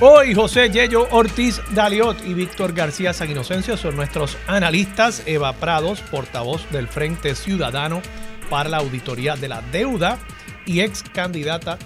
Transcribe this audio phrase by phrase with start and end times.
[0.00, 5.24] Hoy José Yello Ortiz Daliot y Víctor García San Inocencio son nuestros analistas.
[5.26, 8.00] Eva Prados, portavoz del Frente Ciudadano
[8.48, 10.20] para la Auditoría de la Deuda
[10.66, 11.80] y ex candidata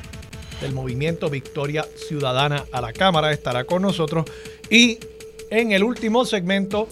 [0.61, 4.27] del movimiento Victoria Ciudadana a la Cámara, estará con nosotros.
[4.69, 4.98] Y
[5.48, 6.91] en el último segmento,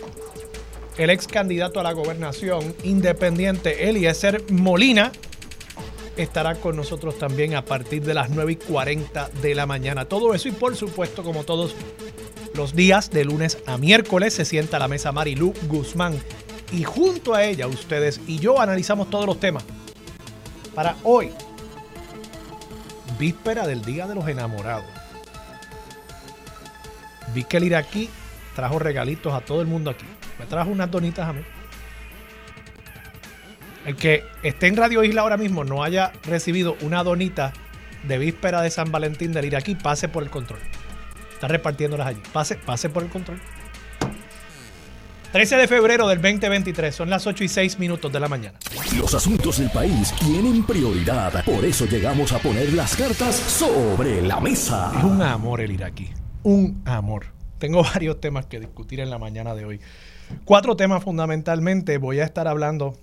[0.97, 5.13] el ex candidato a la gobernación independiente Eliezer Molina
[6.17, 10.05] estará con nosotros también a partir de las 9 y 40 de la mañana.
[10.05, 11.75] Todo eso y por supuesto, como todos
[12.55, 16.19] los días, de lunes a miércoles, se sienta a la mesa Marilu Guzmán.
[16.73, 19.65] Y junto a ella, ustedes y yo analizamos todos los temas.
[20.75, 21.31] Para hoy,
[23.19, 24.85] víspera del Día de los Enamorados.
[27.35, 28.09] Vi que el iraquí
[28.55, 30.07] trajo regalitos a todo el mundo aquí.
[30.39, 31.43] Me trajo unas donitas a mí.
[33.91, 37.53] El que esté en Radio Isla ahora mismo no haya recibido una donita
[38.05, 40.61] de víspera de San Valentín del iraquí, pase por el control.
[41.33, 42.23] Está repartiéndolas allí.
[42.33, 43.41] Pase, pase por el control.
[45.33, 48.57] 13 de febrero del 2023, son las 8 y 6 minutos de la mañana.
[48.97, 51.45] Los asuntos del país tienen prioridad.
[51.45, 54.93] Por eso llegamos a poner las cartas sobre la mesa.
[54.97, 56.11] Es un amor el iraquí.
[56.45, 57.27] Un amor.
[57.59, 59.81] Tengo varios temas que discutir en la mañana de hoy.
[60.45, 61.99] Cuatro temas fundamentalmente.
[61.99, 62.97] Voy a estar hablando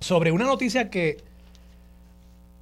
[0.00, 1.18] sobre una noticia que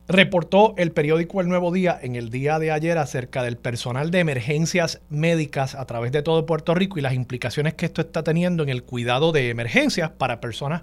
[0.08, 4.20] reportó el periódico El Nuevo Día en el día de ayer acerca del personal de
[4.20, 8.62] emergencias médicas a través de todo Puerto Rico y las implicaciones que esto está teniendo
[8.62, 10.82] en el cuidado de emergencias para personas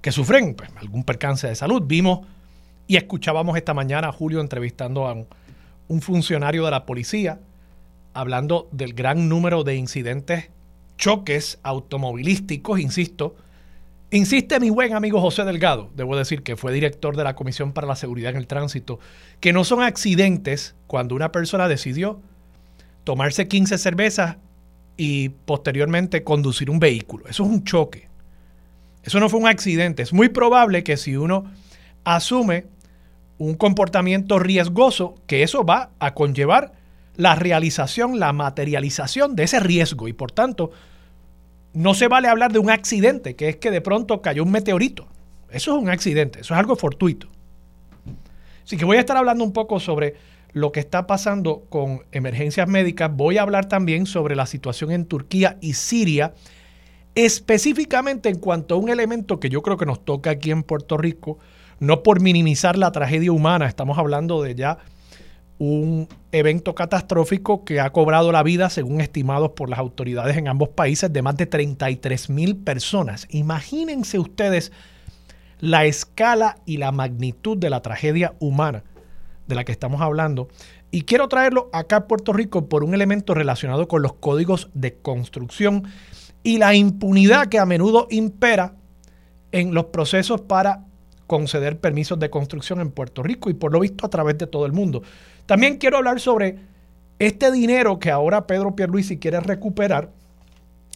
[0.00, 1.82] que sufren pues, algún percance de salud.
[1.84, 2.26] Vimos
[2.86, 5.26] y escuchábamos esta mañana a Julio entrevistando a un,
[5.88, 7.38] un funcionario de la policía
[8.14, 10.48] hablando del gran número de incidentes,
[10.96, 13.34] choques automovilísticos, insisto,
[14.14, 17.88] Insiste mi buen amigo José Delgado, debo decir que fue director de la Comisión para
[17.88, 19.00] la Seguridad en el Tránsito,
[19.40, 22.20] que no son accidentes cuando una persona decidió
[23.02, 24.36] tomarse 15 cervezas
[24.96, 27.26] y posteriormente conducir un vehículo.
[27.26, 28.08] Eso es un choque.
[29.02, 30.04] Eso no fue un accidente.
[30.04, 31.50] Es muy probable que si uno
[32.04, 32.66] asume
[33.38, 36.70] un comportamiento riesgoso, que eso va a conllevar
[37.16, 40.70] la realización, la materialización de ese riesgo y por tanto
[41.74, 45.06] no se vale hablar de un accidente, que es que de pronto cayó un meteorito.
[45.50, 47.28] Eso es un accidente, eso es algo fortuito.
[48.64, 50.14] Así que voy a estar hablando un poco sobre
[50.52, 53.10] lo que está pasando con emergencias médicas.
[53.14, 56.32] Voy a hablar también sobre la situación en Turquía y Siria,
[57.14, 60.96] específicamente en cuanto a un elemento que yo creo que nos toca aquí en Puerto
[60.96, 61.38] Rico,
[61.80, 64.78] no por minimizar la tragedia humana, estamos hablando de ya
[65.58, 70.70] un evento catastrófico que ha cobrado la vida, según estimados por las autoridades en ambos
[70.70, 73.26] países, de más de 33 mil personas.
[73.30, 74.72] Imagínense ustedes
[75.60, 78.82] la escala y la magnitud de la tragedia humana
[79.46, 80.48] de la que estamos hablando.
[80.90, 84.94] Y quiero traerlo acá a Puerto Rico por un elemento relacionado con los códigos de
[84.94, 85.84] construcción
[86.42, 88.74] y la impunidad que a menudo impera
[89.52, 90.84] en los procesos para
[91.26, 94.66] conceder permisos de construcción en Puerto Rico y por lo visto a través de todo
[94.66, 95.02] el mundo.
[95.46, 96.56] También quiero hablar sobre
[97.18, 100.10] este dinero que ahora Pedro Pierluisi quiere recuperar,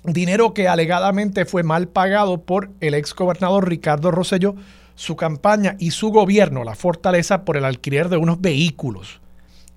[0.04, 4.54] dinero que alegadamente fue mal pagado por el ex gobernador Ricardo Rosselló,
[4.94, 9.20] su campaña y su gobierno, la fortaleza por el alquiler de unos vehículos.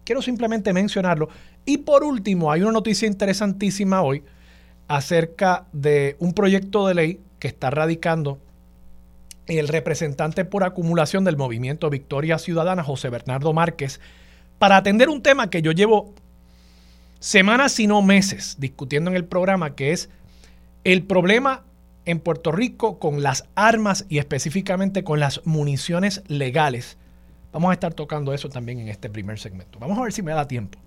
[0.03, 1.29] Quiero simplemente mencionarlo.
[1.63, 4.23] Y por último, hay una noticia interesantísima hoy
[4.88, 8.39] acerca de un proyecto de ley que está radicando
[9.47, 14.00] el representante por acumulación del movimiento Victoria Ciudadana, José Bernardo Márquez,
[14.59, 16.13] para atender un tema que yo llevo
[17.19, 20.09] semanas, si no meses, discutiendo en el programa, que es
[20.84, 21.63] el problema
[22.06, 26.98] en Puerto Rico con las armas y específicamente con las municiones legales.
[27.51, 29.77] Vamos a estar tocando eso también en este primer segmento.
[29.80, 30.80] Vamos a ver si me da tiempo.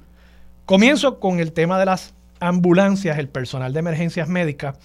[0.64, 4.78] Comienzo con el tema de las ambulancias, el personal de emergencias médicas.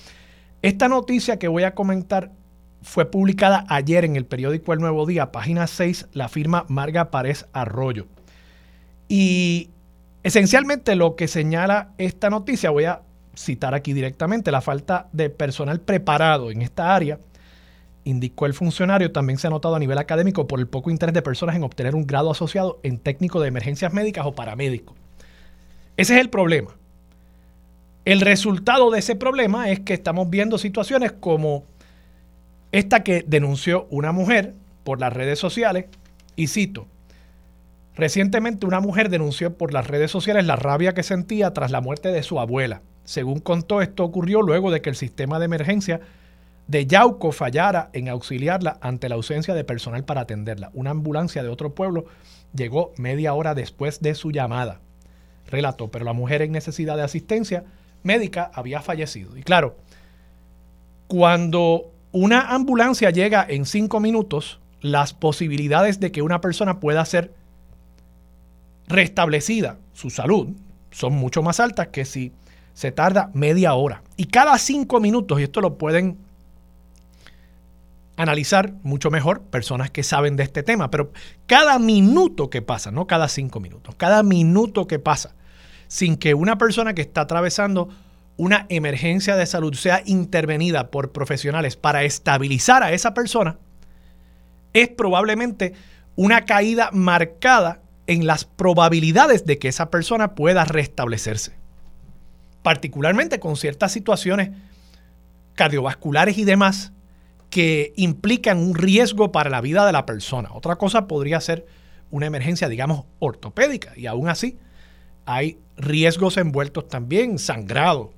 [0.61, 2.31] Esta noticia que voy a comentar
[2.81, 7.45] fue publicada ayer en el periódico El Nuevo Día, página 6, la firma Marga Párez
[7.53, 8.07] Arroyo.
[9.07, 9.69] Y
[10.23, 13.01] esencialmente lo que señala esta noticia, voy a
[13.35, 17.19] citar aquí directamente, la falta de personal preparado en esta área,
[18.03, 21.21] indicó el funcionario, también se ha notado a nivel académico por el poco interés de
[21.21, 24.95] personas en obtener un grado asociado en técnico de emergencias médicas o paramédico.
[25.97, 26.71] Ese es el problema.
[28.05, 31.65] El resultado de ese problema es que estamos viendo situaciones como
[32.71, 35.85] esta que denunció una mujer por las redes sociales,
[36.35, 36.87] y cito,
[37.95, 42.11] recientemente una mujer denunció por las redes sociales la rabia que sentía tras la muerte
[42.11, 42.81] de su abuela.
[43.03, 45.99] Según contó, esto ocurrió luego de que el sistema de emergencia
[46.67, 50.69] de Yauco fallara en auxiliarla ante la ausencia de personal para atenderla.
[50.73, 52.05] Una ambulancia de otro pueblo
[52.53, 54.79] llegó media hora después de su llamada.
[55.47, 57.63] Relató, pero la mujer en necesidad de asistencia
[58.03, 59.35] médica había fallecido.
[59.35, 59.77] Y claro,
[61.07, 67.33] cuando una ambulancia llega en cinco minutos, las posibilidades de que una persona pueda ser
[68.87, 70.49] restablecida su salud
[70.91, 72.31] son mucho más altas que si
[72.73, 74.01] se tarda media hora.
[74.17, 76.17] Y cada cinco minutos, y esto lo pueden
[78.15, 81.11] analizar mucho mejor personas que saben de este tema, pero
[81.45, 85.35] cada minuto que pasa, no cada cinco minutos, cada minuto que pasa
[85.87, 87.89] sin que una persona que está atravesando
[88.39, 93.57] una emergencia de salud sea intervenida por profesionales para estabilizar a esa persona,
[94.71, 95.73] es probablemente
[96.15, 101.51] una caída marcada en las probabilidades de que esa persona pueda restablecerse.
[102.63, 104.51] Particularmente con ciertas situaciones
[105.55, 106.93] cardiovasculares y demás
[107.49, 110.47] que implican un riesgo para la vida de la persona.
[110.53, 111.65] Otra cosa podría ser
[112.09, 113.91] una emergencia, digamos, ortopédica.
[113.97, 114.57] Y aún así
[115.25, 118.13] hay riesgos envueltos también, sangrado,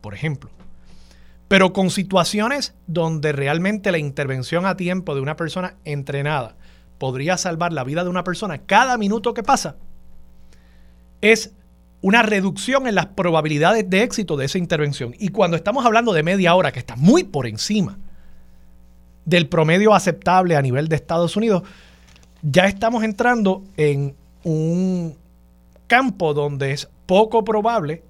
[0.00, 0.50] por ejemplo.
[1.48, 6.56] Pero con situaciones donde realmente la intervención a tiempo de una persona entrenada
[6.98, 9.76] podría salvar la vida de una persona cada minuto que pasa,
[11.20, 11.52] es
[12.02, 15.14] una reducción en las probabilidades de éxito de esa intervención.
[15.18, 17.98] Y cuando estamos hablando de media hora, que está muy por encima
[19.24, 21.62] del promedio aceptable a nivel de Estados Unidos,
[22.42, 24.14] ya estamos entrando en
[24.44, 25.16] un
[25.86, 28.02] campo donde es poco probable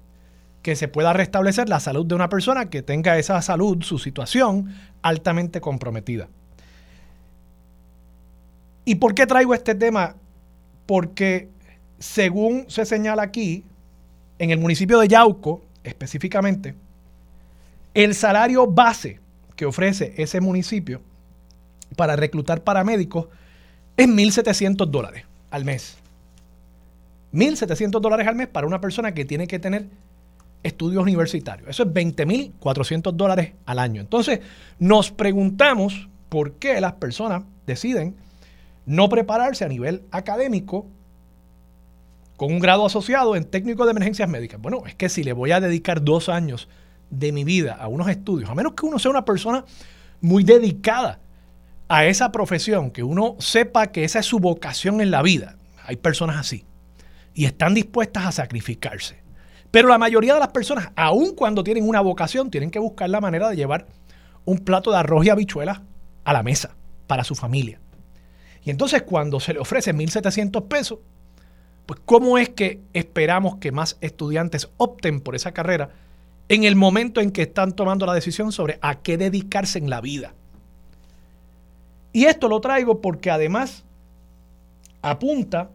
[0.61, 4.73] que se pueda restablecer la salud de una persona que tenga esa salud, su situación
[5.01, 6.27] altamente comprometida.
[8.85, 10.15] ¿Y por qué traigo este tema?
[10.85, 11.49] Porque
[11.99, 13.63] según se señala aquí,
[14.39, 16.75] en el municipio de Yauco específicamente,
[17.93, 19.19] el salario base
[19.55, 21.01] que ofrece ese municipio
[21.95, 23.27] para reclutar paramédicos
[23.97, 25.97] es 1.700 dólares al mes.
[27.33, 29.87] 1.700 dólares al mes para una persona que tiene que tener
[30.63, 31.69] estudios universitarios.
[31.69, 34.01] Eso es 20.400 dólares al año.
[34.01, 34.39] Entonces,
[34.79, 38.15] nos preguntamos por qué las personas deciden
[38.85, 40.87] no prepararse a nivel académico
[42.37, 44.59] con un grado asociado en técnico de emergencias médicas.
[44.59, 46.67] Bueno, es que si le voy a dedicar dos años
[47.11, 49.63] de mi vida a unos estudios, a menos que uno sea una persona
[50.21, 51.19] muy dedicada
[51.87, 55.97] a esa profesión, que uno sepa que esa es su vocación en la vida, hay
[55.97, 56.65] personas así,
[57.33, 59.20] y están dispuestas a sacrificarse.
[59.71, 63.21] Pero la mayoría de las personas, aun cuando tienen una vocación, tienen que buscar la
[63.21, 63.87] manera de llevar
[64.45, 65.81] un plato de arroz y habichuelas
[66.25, 66.75] a la mesa
[67.07, 67.79] para su familia.
[68.63, 70.99] Y entonces cuando se le ofrece 1.700 pesos,
[71.85, 75.89] pues ¿cómo es que esperamos que más estudiantes opten por esa carrera
[76.49, 80.01] en el momento en que están tomando la decisión sobre a qué dedicarse en la
[80.01, 80.33] vida?
[82.13, 83.83] Y esto lo traigo porque además
[85.01, 85.69] apunta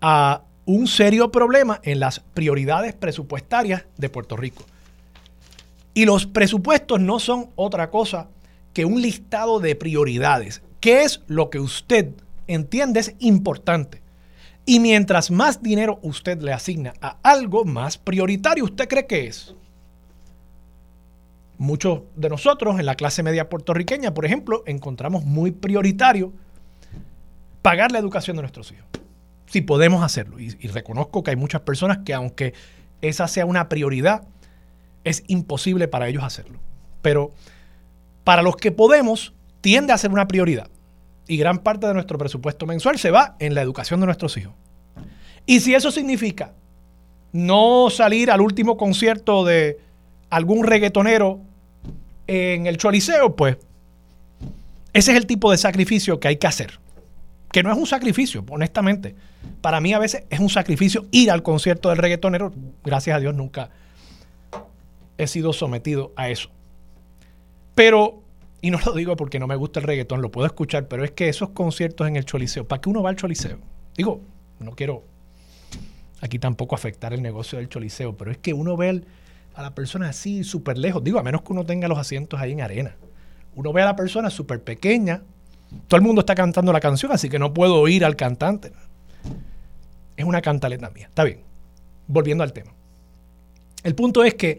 [0.00, 4.64] a un serio problema en las prioridades presupuestarias de Puerto Rico.
[5.94, 8.28] Y los presupuestos no son otra cosa
[8.72, 12.10] que un listado de prioridades ¿Qué es lo que usted
[12.48, 14.02] entiende es importante?
[14.66, 19.54] Y mientras más dinero usted le asigna a algo más prioritario, usted cree que es.
[21.56, 26.32] Muchos de nosotros en la clase media puertorriqueña, por ejemplo, encontramos muy prioritario
[27.62, 28.86] pagar la educación de nuestros hijos.
[29.52, 30.40] Si podemos hacerlo.
[30.40, 32.54] Y, reconozco que hay muchas personas que aunque
[33.02, 34.22] esa sea una prioridad,
[35.04, 36.58] es imposible para ellos hacerlo.
[37.02, 37.32] Pero
[38.24, 40.70] para los que podemos, tiende a ser una prioridad.
[41.28, 44.54] Y gran parte de nuestro presupuesto mensual se va en la educación de nuestros hijos.
[45.44, 46.54] Y si eso significa
[47.32, 49.78] no salir al último concierto de
[50.30, 51.40] algún reggaetonero
[52.26, 53.58] en el Choliseo, pues
[54.94, 56.80] ese es el tipo de sacrificio que hay que hacer.
[57.52, 59.14] Que no es un sacrificio, honestamente.
[59.60, 62.52] Para mí a veces es un sacrificio ir al concierto del reggaetonero.
[62.84, 63.70] Gracias a Dios nunca
[65.18, 66.48] he sido sometido a eso.
[67.74, 68.22] Pero
[68.62, 71.10] y no lo digo porque no me gusta el reggaetón, lo puedo escuchar, pero es
[71.10, 73.58] que esos conciertos en el Choliseo, ¿para qué uno va al Choliseo?
[73.94, 74.22] Digo,
[74.60, 75.04] no quiero
[76.22, 79.02] aquí tampoco afectar el negocio del Choliseo, pero es que uno ve
[79.54, 82.52] a la persona así súper lejos, digo, a menos que uno tenga los asientos ahí
[82.52, 82.96] en arena.
[83.54, 85.22] Uno ve a la persona súper pequeña,
[85.88, 88.72] todo el mundo está cantando la canción, así que no puedo oír al cantante.
[90.16, 91.06] Es una cantaleta mía.
[91.06, 91.40] Está bien.
[92.06, 92.72] Volviendo al tema.
[93.82, 94.58] El punto es que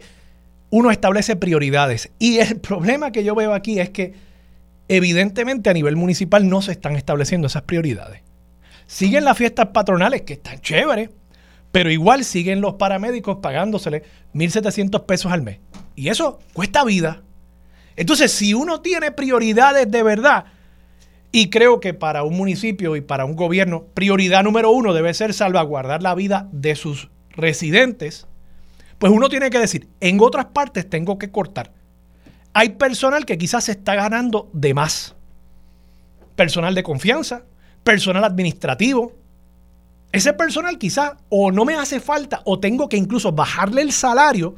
[0.70, 4.14] uno establece prioridades y el problema que yo veo aquí es que
[4.88, 8.20] evidentemente a nivel municipal no se están estableciendo esas prioridades.
[8.86, 11.10] Siguen las fiestas patronales que están chéveres,
[11.72, 14.02] pero igual siguen los paramédicos pagándosele
[14.34, 15.58] 1.700 pesos al mes.
[15.96, 17.22] Y eso cuesta vida.
[17.96, 20.44] Entonces, si uno tiene prioridades de verdad,
[21.36, 25.34] y creo que para un municipio y para un gobierno, prioridad número uno debe ser
[25.34, 28.28] salvaguardar la vida de sus residentes.
[29.00, 31.72] Pues uno tiene que decir, en otras partes tengo que cortar.
[32.52, 35.16] Hay personal que quizás se está ganando de más.
[36.36, 37.42] Personal de confianza,
[37.82, 39.12] personal administrativo.
[40.12, 44.54] Ese personal quizás o no me hace falta o tengo que incluso bajarle el salario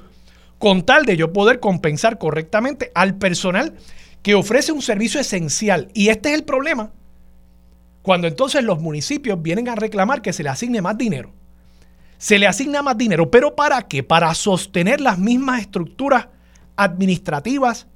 [0.58, 3.72] con tal de yo poder compensar correctamente al personal
[4.22, 5.88] que ofrece un servicio esencial.
[5.94, 6.92] Y este es el problema.
[8.02, 11.32] Cuando entonces los municipios vienen a reclamar que se le asigne más dinero.
[12.18, 14.02] Se le asigna más dinero, pero ¿para qué?
[14.02, 16.28] Para sostener las mismas estructuras
[16.76, 17.86] administrativas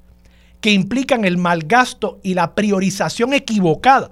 [0.60, 4.10] que implican el mal gasto y la priorización equivocada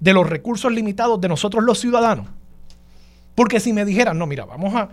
[0.00, 2.26] de los recursos limitados de nosotros los ciudadanos.
[3.34, 4.88] Porque si me dijeran, no, mira, vamos a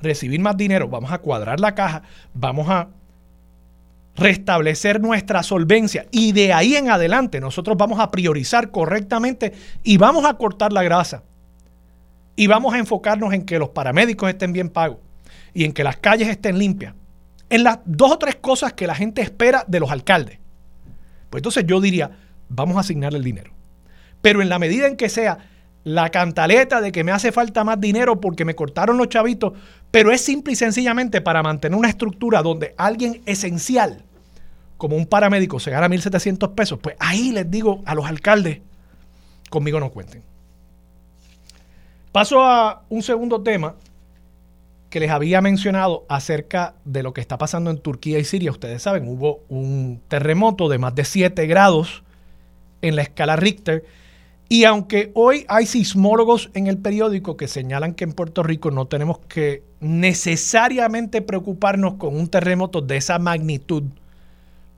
[0.00, 2.02] recibir más dinero, vamos a cuadrar la caja,
[2.34, 2.88] vamos a
[4.16, 9.52] restablecer nuestra solvencia y de ahí en adelante nosotros vamos a priorizar correctamente
[9.82, 11.22] y vamos a cortar la grasa
[12.36, 14.98] y vamos a enfocarnos en que los paramédicos estén bien pagos
[15.54, 16.94] y en que las calles estén limpias.
[17.50, 20.38] En las dos o tres cosas que la gente espera de los alcaldes.
[21.28, 22.10] Pues entonces yo diría,
[22.48, 23.52] vamos a asignarle el dinero.
[24.22, 25.38] Pero en la medida en que sea
[25.84, 29.52] la cantaleta de que me hace falta más dinero porque me cortaron los chavitos,
[29.92, 34.02] pero es simple y sencillamente para mantener una estructura donde alguien esencial,
[34.78, 38.60] como un paramédico, se gana 1.700 pesos, pues ahí les digo a los alcaldes,
[39.50, 40.22] conmigo no cuenten.
[42.10, 43.76] Paso a un segundo tema
[44.88, 48.50] que les había mencionado acerca de lo que está pasando en Turquía y Siria.
[48.50, 52.02] Ustedes saben, hubo un terremoto de más de 7 grados
[52.82, 53.84] en la escala Richter
[54.52, 58.84] y aunque hoy hay sismólogos en el periódico que señalan que en Puerto Rico no
[58.84, 63.84] tenemos que necesariamente preocuparnos con un terremoto de esa magnitud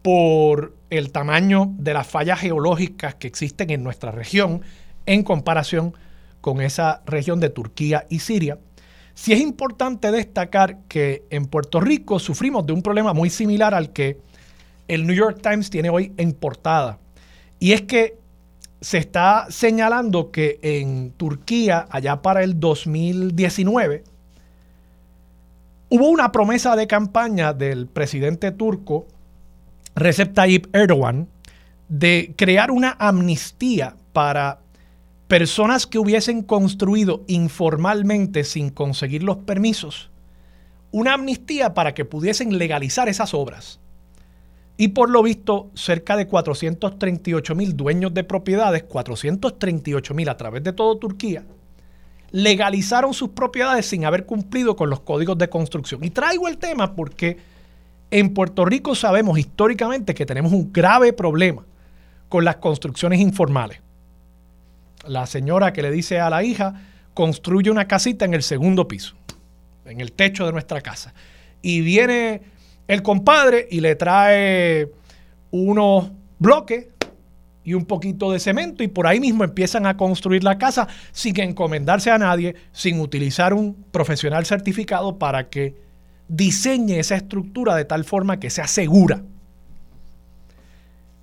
[0.01, 4.63] por el tamaño de las fallas geológicas que existen en nuestra región
[5.07, 5.93] en comparación
[6.41, 8.61] con esa región de Turquía y Siria,
[9.15, 13.93] sí es importante destacar que en Puerto Rico sufrimos de un problema muy similar al
[13.93, 14.19] que
[14.87, 17.01] el New York Times tiene hoy en portada.
[17.59, 18.23] Y es que
[18.85, 24.05] se está señalando que en Turquía, allá para el 2019,
[25.89, 29.07] hubo una promesa de campaña del presidente turco
[29.95, 31.29] Recep Tayyip Erdogan
[31.89, 34.61] de crear una amnistía para
[35.29, 40.11] personas que hubiesen construido informalmente sin conseguir los permisos,
[40.91, 43.81] una amnistía para que pudiesen legalizar esas obras.
[44.77, 50.65] Y por lo visto, cerca de 438 mil dueños de propiedades, 438 mil a través
[50.65, 51.45] de todo Turquía,
[52.33, 56.03] legalizaron sus propiedades sin haber cumplido con los códigos de construcción.
[56.03, 57.39] Y traigo el tema porque
[58.11, 61.65] en Puerto Rico sabemos históricamente que tenemos un grave problema
[62.29, 63.81] con las construcciones informales.
[65.07, 66.83] La señora que le dice a la hija,
[67.15, 69.15] construye una casita en el segundo piso,
[69.85, 71.15] en el techo de nuestra casa.
[71.63, 72.43] Y viene
[72.89, 74.91] el compadre y le trae
[75.51, 76.89] unos bloques
[77.65, 81.41] y un poquito de cemento y por ahí mismo empiezan a construir la casa sin
[81.41, 85.75] encomendarse a nadie, sin utilizar un profesional certificado para que
[86.29, 89.23] diseñe esa estructura de tal forma que sea segura.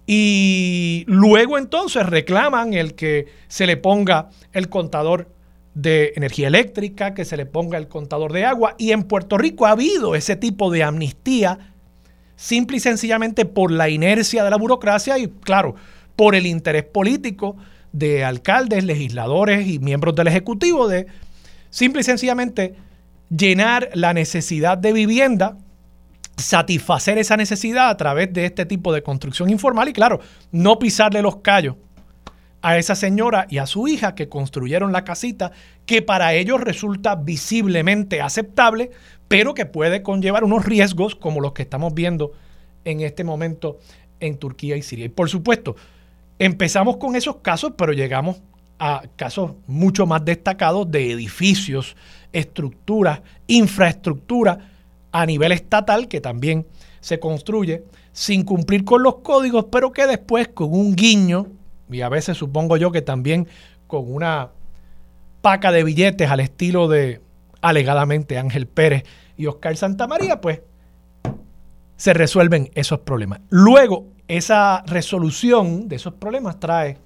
[0.08, 5.30] Y luego entonces reclaman el que se le ponga el contador
[5.74, 8.76] de energía eléctrica, que se le ponga el contador de agua.
[8.78, 11.74] Y en Puerto Rico ha habido ese tipo de amnistía,
[12.36, 15.76] simple y sencillamente por la inercia de la burocracia y, claro,
[16.16, 17.56] por el interés político
[17.92, 21.08] de alcaldes, legisladores y miembros del Ejecutivo de
[21.70, 22.76] simple y sencillamente
[23.30, 25.58] llenar la necesidad de vivienda,
[26.38, 30.20] satisfacer esa necesidad a través de este tipo de construcción informal y, claro,
[30.52, 31.76] no pisarle los callos
[32.62, 35.52] a esa señora y a su hija que construyeron la casita,
[35.86, 38.92] que para ellos resulta visiblemente aceptable,
[39.28, 42.34] pero que puede conllevar unos riesgos como los que estamos viendo
[42.86, 43.80] en este momento
[44.20, 45.06] en Turquía y Siria.
[45.06, 45.76] Y por supuesto,
[46.40, 48.42] empezamos con esos casos, pero llegamos
[48.78, 51.96] a casos mucho más destacados de edificios,
[52.34, 54.70] estructuras, infraestructura
[55.12, 56.66] a nivel estatal que también
[57.00, 61.48] se construye sin cumplir con los códigos, pero que después con un guiño
[61.92, 63.48] y a veces supongo yo que también
[63.88, 64.50] con una
[65.42, 67.22] paca de billetes al estilo de
[67.62, 69.04] alegadamente Ángel Pérez
[69.38, 70.62] y Oscar Santamaría, pues
[71.98, 73.42] se resuelven esos problemas.
[73.50, 76.98] Luego, esa resolución de esos problemas trae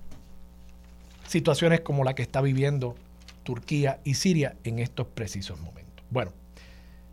[1.27, 2.96] situaciones como la que está viviendo
[3.44, 6.06] Turquía y Siria en estos precisos momentos.
[6.10, 6.32] Bueno,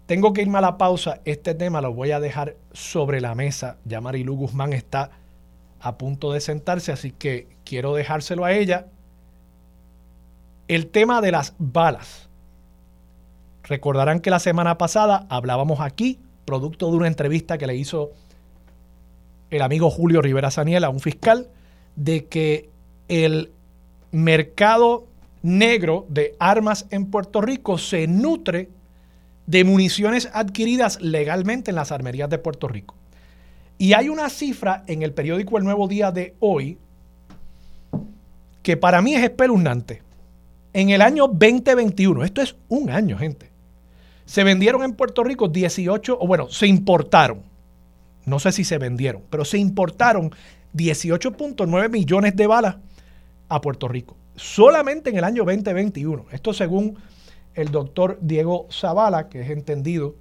[0.06, 1.20] tengo que irme a la pausa.
[1.24, 3.78] Este tema lo voy a dejar sobre la mesa.
[3.84, 5.10] Ya Marilu Guzmán está
[5.82, 8.86] a punto de sentarse, así que quiero dejárselo a ella.
[10.68, 12.28] El tema de las balas.
[13.64, 18.12] Recordarán que la semana pasada hablábamos aquí, producto de una entrevista que le hizo
[19.50, 21.48] el amigo Julio Rivera Saniela, un fiscal,
[21.96, 22.70] de que
[23.08, 23.50] el
[24.12, 25.06] mercado
[25.42, 28.70] negro de armas en Puerto Rico se nutre
[29.46, 32.94] de municiones adquiridas legalmente en las armerías de Puerto Rico.
[33.82, 36.78] Y hay una cifra en el periódico El Nuevo Día de hoy
[38.62, 40.02] que para mí es espeluznante.
[40.72, 43.50] En el año 2021, esto es un año, gente,
[44.24, 47.42] se vendieron en Puerto Rico 18, o bueno, se importaron,
[48.24, 50.30] no sé si se vendieron, pero se importaron
[50.76, 52.76] 18.9 millones de balas
[53.48, 56.26] a Puerto Rico, solamente en el año 2021.
[56.30, 56.98] Esto según
[57.54, 60.14] el doctor Diego Zavala, que es entendido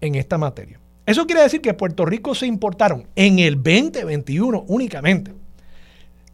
[0.00, 0.80] en esta materia.
[1.06, 5.44] Eso quiere decir que Puerto Rico se importaron en el 2021 únicamente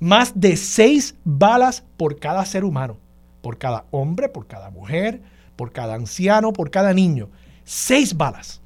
[0.01, 2.97] más de seis balas por cada ser humano,
[3.43, 5.21] por cada hombre, por cada mujer,
[5.57, 7.29] por cada anciano, por cada niño.
[7.65, 8.63] Seis balas.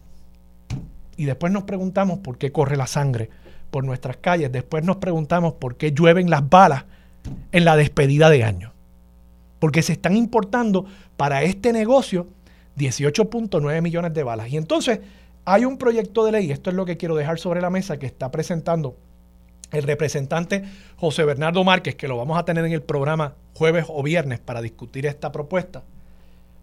[1.16, 3.30] Y después nos preguntamos por qué corre la sangre
[3.70, 4.50] por nuestras calles.
[4.50, 6.84] Después nos preguntamos por qué llueven las balas
[7.50, 8.72] en la despedida de año.
[9.58, 12.28] Porque se están importando para este negocio
[12.78, 14.48] 18.9 millones de balas.
[14.50, 15.00] Y entonces
[15.44, 18.06] hay un proyecto de ley, esto es lo que quiero dejar sobre la mesa, que
[18.06, 18.96] está presentando
[19.72, 20.64] el representante
[20.96, 24.62] José Bernardo Márquez, que lo vamos a tener en el programa jueves o viernes para
[24.62, 25.82] discutir esta propuesta,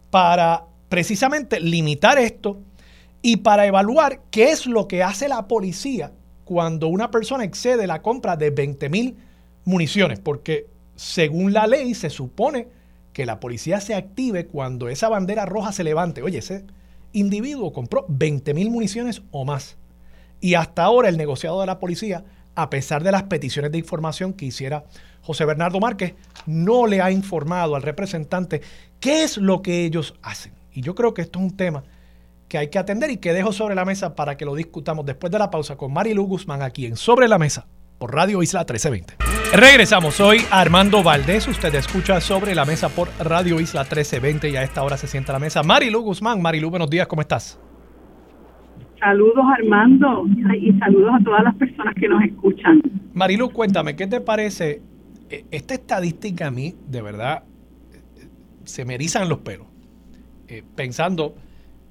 [0.09, 2.59] para precisamente limitar esto
[3.21, 6.11] y para evaluar qué es lo que hace la policía
[6.43, 9.15] cuando una persona excede la compra de 20 mil
[9.63, 12.67] municiones, porque según la ley se supone
[13.13, 16.21] que la policía se active cuando esa bandera roja se levante.
[16.23, 16.65] Oye, ese
[17.13, 19.77] individuo compró 20 mil municiones o más.
[20.39, 22.23] Y hasta ahora el negociado de la policía,
[22.55, 24.85] a pesar de las peticiones de información que hiciera
[25.21, 28.61] José Bernardo Márquez, no le ha informado al representante
[28.99, 30.53] qué es lo que ellos hacen.
[30.73, 31.83] Y yo creo que esto es un tema
[32.47, 35.31] que hay que atender y que dejo sobre la mesa para que lo discutamos después
[35.31, 37.67] de la pausa con Marilu Guzmán aquí en Sobre la Mesa
[38.01, 39.13] por Radio Isla 1320.
[39.55, 44.63] Regresamos, soy Armando Valdés, usted escucha sobre la mesa por Radio Isla 1320 y a
[44.63, 46.41] esta hora se sienta a la mesa Marilu Guzmán.
[46.41, 47.59] Marilu, buenos días, ¿cómo estás?
[48.99, 50.25] Saludos Armando
[50.59, 52.81] y saludos a todas las personas que nos escuchan.
[53.13, 54.81] Marilu, cuéntame, ¿qué te parece?
[55.29, 57.43] E, esta estadística a mí, de verdad,
[58.63, 59.67] se me erizan los pelos,
[60.47, 61.35] eh, pensando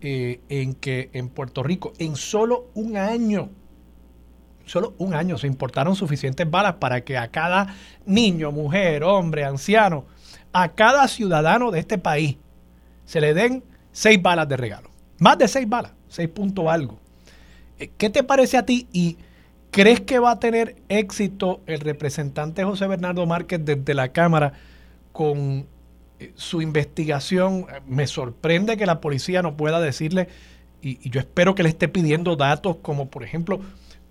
[0.01, 3.51] eh, en que en Puerto Rico, en solo un año,
[4.71, 7.75] solo un año se importaron suficientes balas para que a cada
[8.07, 10.05] niño, mujer, hombre, anciano,
[10.53, 12.37] a cada ciudadano de este país
[13.05, 14.89] se le den seis balas de regalo.
[15.19, 17.01] Más de seis balas, seis puntos algo.
[17.81, 19.17] Eh, ¿Qué te parece a ti y
[19.73, 24.53] crees que va a tener éxito el representante José Bernardo Márquez desde la Cámara
[25.11, 25.67] con
[26.21, 27.67] eh, su investigación?
[27.89, 30.29] Me sorprende que la policía no pueda decirle,
[30.81, 33.61] y, y yo espero que le esté pidiendo datos como por ejemplo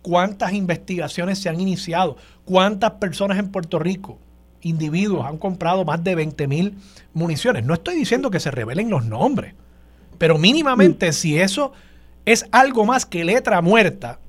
[0.01, 4.19] cuántas investigaciones se han iniciado, cuántas personas en Puerto Rico,
[4.61, 6.77] individuos, han comprado más de 20 mil
[7.13, 7.65] municiones.
[7.65, 9.53] No estoy diciendo que se revelen los nombres,
[10.17, 11.71] pero mínimamente si eso
[12.25, 14.19] es algo más que letra muerta,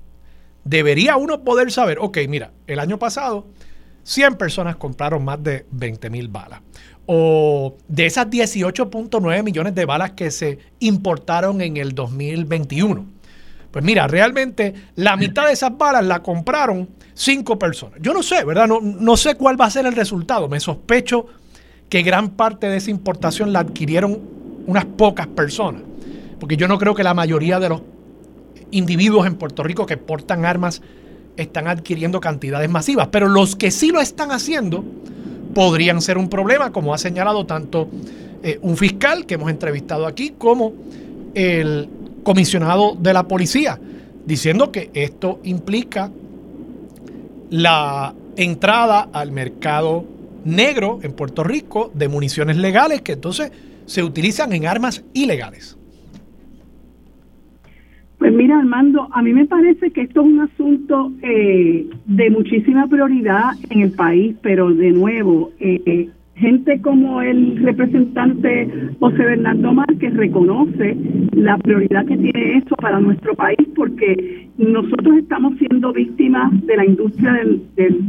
[0.64, 3.46] debería uno poder saber, ok, mira, el año pasado
[4.04, 6.61] 100 personas compraron más de 20 mil balas.
[7.06, 13.19] O de esas 18.9 millones de balas que se importaron en el 2021
[13.70, 17.98] pues mira, realmente la mitad de esas balas la compraron cinco personas.
[18.00, 18.66] Yo no sé, ¿verdad?
[18.66, 20.48] No, no sé cuál va a ser el resultado.
[20.48, 21.26] Me sospecho
[21.88, 24.20] que gran parte de esa importación la adquirieron
[24.66, 25.83] unas pocas personas.
[26.38, 27.83] Porque yo no creo que la mayoría de los
[28.70, 30.83] individuos en Puerto Rico que portan armas
[31.37, 33.09] están adquiriendo cantidades masivas.
[33.09, 34.85] Pero los que sí lo están haciendo
[35.54, 37.88] podrían ser un problema, como ha señalado tanto
[38.42, 40.72] eh, un fiscal que hemos entrevistado aquí como
[41.35, 41.88] el
[42.22, 43.78] comisionado de la policía,
[44.26, 46.11] diciendo que esto implica
[47.50, 50.04] la entrada al mercado
[50.44, 53.52] negro en Puerto Rico de municiones legales que entonces
[53.87, 55.76] se utilizan en armas ilegales.
[58.18, 62.87] Pues mira, Armando, a mí me parece que esto es un asunto eh, de muchísima
[62.87, 69.72] prioridad en el país, pero de nuevo, eh, eh, gente como el representante José Bernardo
[69.74, 70.96] Márquez reconoce
[71.33, 76.87] la prioridad que tiene eso para nuestro país porque nosotros estamos siendo víctimas de la
[76.87, 77.62] industria del,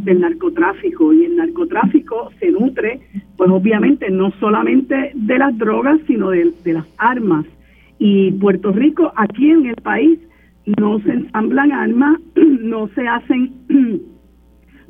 [0.05, 3.01] del, narcotráfico y el narcotráfico se nutre
[3.35, 7.45] pues obviamente no solamente de las drogas sino de, de las armas.
[7.99, 10.19] Y Puerto Rico aquí en el país
[10.79, 13.51] no se ensamblan armas, no se hacen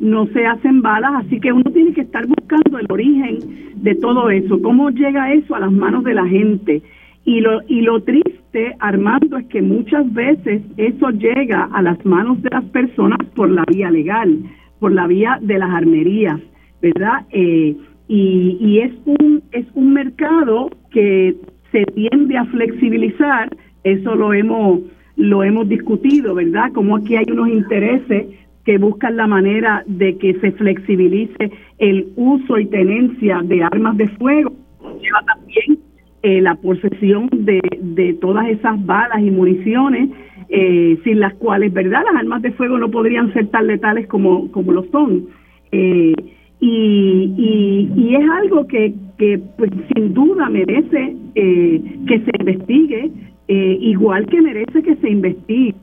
[0.02, 3.38] no se hacen balas, así que uno tiene que estar buscando el origen
[3.76, 6.82] de todo eso, cómo llega eso a las manos de la gente.
[7.24, 12.42] Y lo, y lo triste, Armando, es que muchas veces eso llega a las manos
[12.42, 14.40] de las personas por la vía legal,
[14.80, 16.42] por la vía de las armerías,
[16.82, 17.28] ¿verdad?
[17.30, 17.76] Eh,
[18.08, 21.36] y, y es un es un mercado que
[21.72, 24.80] se tiende a flexibilizar, eso lo hemos
[25.16, 26.72] lo hemos discutido, ¿verdad?
[26.74, 28.26] Como aquí hay unos intereses
[28.66, 34.08] que buscan la manera de que se flexibilice el uso y tenencia de armas de
[34.10, 34.54] fuego,
[35.02, 35.80] lleva también
[36.24, 40.10] eh, la posesión de, de todas esas balas y municiones,
[40.50, 42.04] eh, sin las cuales, ¿verdad?
[42.06, 45.28] Las armas de fuego no podrían ser tan letales como, como lo son.
[45.72, 46.14] Eh,
[46.60, 53.10] y, y, y, es algo que, que pues, sin duda merece que se investigue,
[53.48, 55.74] igual que merece que se investigue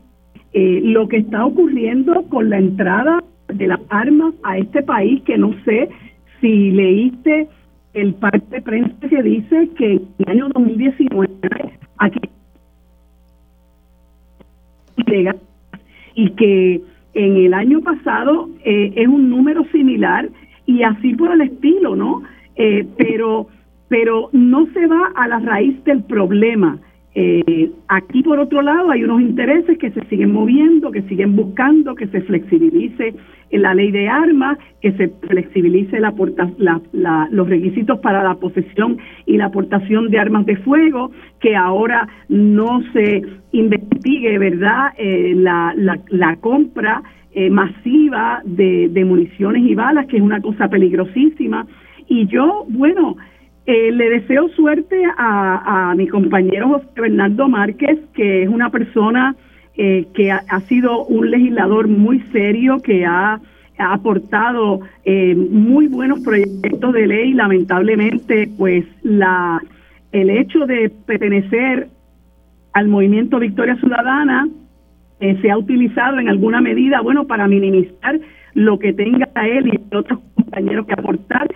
[0.52, 5.38] eh, lo que está ocurriendo con la entrada de las armas a este país, que
[5.38, 5.88] no sé
[6.40, 7.48] si leíste
[7.94, 11.28] el parte de prensa que dice que en el año 2019
[11.98, 12.20] aquí
[16.14, 16.82] y que
[17.14, 20.28] en el año pasado eh, es un número similar
[20.66, 22.22] y así por el estilo, ¿no?
[22.56, 23.48] Eh, pero
[23.88, 26.78] pero no se va a la raíz del problema.
[27.14, 31.94] Eh, aquí, por otro lado, hay unos intereses que se siguen moviendo, que siguen buscando
[31.94, 33.14] que se flexibilice
[33.50, 36.14] la ley de armas, que se flexibilice la,
[36.92, 42.06] la, los requisitos para la posesión y la aportación de armas de fuego, que ahora
[42.28, 50.18] no se investigue, ¿verdad?, eh, la, la, compra eh, masiva de municiones y balas, que
[50.18, 51.66] es una cosa peligrosísima.
[52.06, 53.16] Y yo, bueno,
[53.70, 59.36] eh, le deseo suerte a, mi compañero José Bernardo Márquez, que es una persona
[59.76, 63.38] eh, que ha, sido un legislador muy serio, que ha,
[63.78, 67.34] aportado eh, muy buenos proyectos de ley.
[67.34, 69.62] Lamentablemente, pues la
[70.12, 71.88] el hecho de pertenecer
[72.72, 74.48] al movimiento Victoria Ciudadana
[75.20, 78.18] se ha utilizado en alguna medida, bueno, para minimizar
[78.54, 81.48] lo que tenga él y otros compañeros que aportar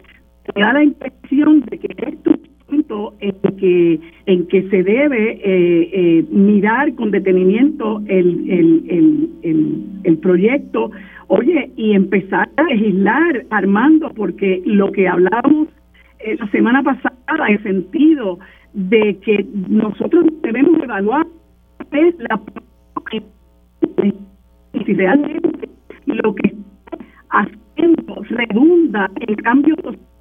[0.60, 5.90] da la impresión de que es un punto en que, en que se debe eh,
[5.92, 10.90] eh, mirar con detenimiento el, el, el, el, proyecto,
[11.28, 15.68] oye, y empezar a legislar, Armando, porque lo que hablábamos
[16.20, 18.38] eh, la semana pasada, en sentido
[18.74, 21.26] de que nosotros debemos evaluar
[21.90, 22.40] la
[24.86, 25.68] si realmente
[26.06, 26.98] lo que está
[27.30, 30.11] haciendo redunda en cambio social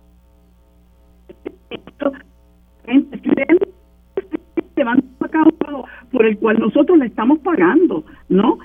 [6.11, 8.59] por el cual nosotros le estamos pagando, ¿no?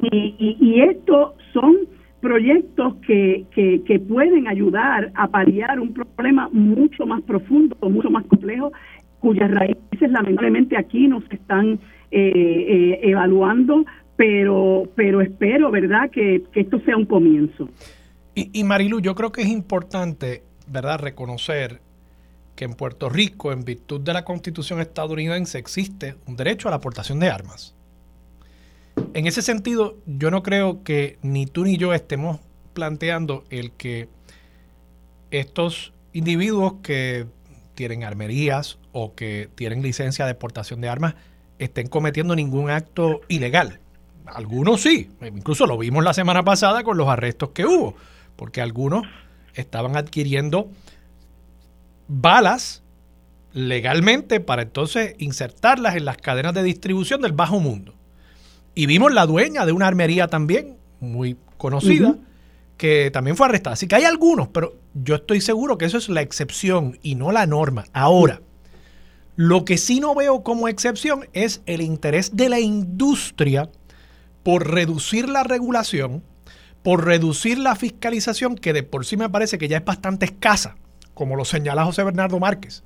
[0.00, 1.76] Y, y, y estos son
[2.20, 8.72] proyectos que, que, pueden ayudar a paliar un problema mucho más profundo, mucho más complejo,
[9.18, 13.84] cuyas raíces lamentablemente aquí nos están eh, eh, evaluando,
[14.16, 17.68] pero, pero espero, ¿verdad?, que, que esto sea un comienzo.
[18.34, 21.80] Y, y Marilu, yo creo que es importante, ¿verdad?, reconocer
[22.54, 26.76] que en Puerto Rico, en virtud de la constitución estadounidense, existe un derecho a la
[26.76, 27.74] aportación de armas.
[29.14, 32.40] En ese sentido, yo no creo que ni tú ni yo estemos
[32.74, 34.08] planteando el que
[35.30, 37.26] estos individuos que
[37.74, 41.14] tienen armerías o que tienen licencia de exportación de armas
[41.58, 43.80] estén cometiendo ningún acto ilegal.
[44.26, 47.94] Algunos sí, incluso lo vimos la semana pasada con los arrestos que hubo,
[48.36, 49.06] porque algunos
[49.54, 50.70] estaban adquiriendo
[52.12, 52.82] balas
[53.52, 57.94] legalmente para entonces insertarlas en las cadenas de distribución del bajo mundo.
[58.74, 62.16] Y vimos la dueña de una armería también, muy conocida,
[62.76, 63.74] que también fue arrestada.
[63.74, 67.32] Así que hay algunos, pero yo estoy seguro que eso es la excepción y no
[67.32, 67.84] la norma.
[67.92, 68.40] Ahora,
[69.36, 73.68] lo que sí no veo como excepción es el interés de la industria
[74.42, 76.22] por reducir la regulación,
[76.82, 80.76] por reducir la fiscalización, que de por sí me parece que ya es bastante escasa
[81.22, 82.82] como lo señala José Bernardo Márquez.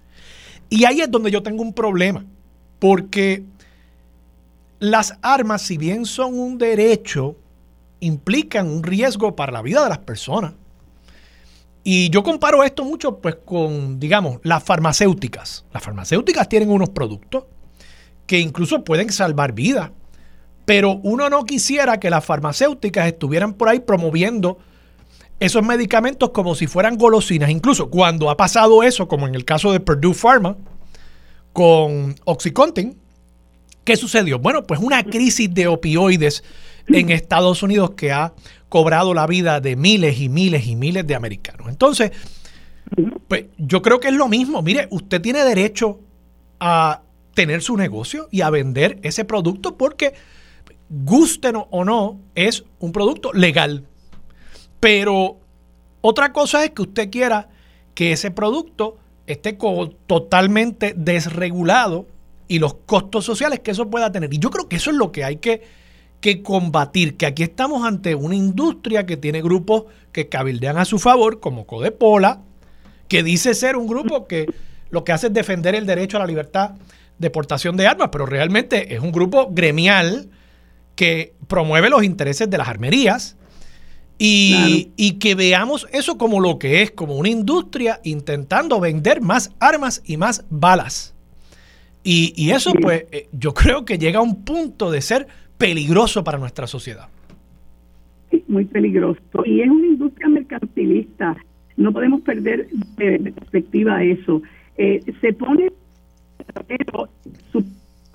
[0.69, 2.23] Y ahí es donde yo tengo un problema,
[2.79, 3.45] porque
[4.79, 7.35] las armas, si bien son un derecho,
[8.01, 10.53] implican un riesgo para la vida de las personas.
[11.83, 15.65] Y yo comparo esto mucho pues con, digamos, las farmacéuticas.
[15.73, 17.45] Las farmacéuticas tienen unos productos
[18.27, 19.93] que incluso pueden salvar vidas.
[20.67, 24.59] Pero uno no quisiera que las farmacéuticas estuvieran por ahí promoviendo
[25.39, 27.51] esos medicamentos como si fueran golosinas.
[27.51, 30.57] Incluso cuando ha pasado eso, como en el caso de Purdue Pharma,
[31.53, 32.97] con Oxycontin,
[33.85, 34.39] ¿qué sucedió?
[34.39, 36.45] Bueno, pues una crisis de opioides
[36.89, 38.33] en Estados Unidos que ha
[38.69, 41.69] cobrado la vida de miles y miles y miles de americanos.
[41.69, 42.13] Entonces,
[43.29, 44.63] pues yo creo que es lo mismo.
[44.63, 46.01] Mire, usted tiene derecho
[46.61, 47.03] a
[47.35, 50.15] tener su negocio y a vender ese producto porque,
[50.89, 53.87] gusten o no, es un producto legal.
[54.81, 55.39] Pero
[56.01, 57.49] otra cosa es que usted quiera
[57.95, 59.59] que ese producto esté
[60.07, 62.07] totalmente desregulado
[62.49, 64.33] y los costos sociales que eso pueda tener.
[64.33, 65.63] Y yo creo que eso es lo que hay que
[66.21, 70.99] que combatir, que aquí estamos ante una industria que tiene grupos que cabildean a su
[70.99, 72.41] favor, como Codepola,
[73.09, 74.47] que dice ser un grupo que
[74.91, 76.73] lo que hace es defender el derecho a la libertad
[77.19, 80.29] de portación de armas, pero realmente es un grupo gremial
[80.95, 83.37] que promueve los intereses de las armerías
[84.19, 89.55] y, y, que veamos eso como lo que es, como una industria intentando vender más
[89.61, 91.15] armas y más balas.
[92.03, 95.27] Y, y eso, pues, eh, yo creo que llega a un punto de ser
[95.59, 97.09] peligroso para nuestra sociedad.
[98.49, 99.21] muy peligroso.
[99.45, 101.37] Y es una industria mercantilista.
[101.77, 104.41] No podemos perder de perspectiva eso.
[104.79, 105.73] Eh, se pone
[107.53, 107.65] su,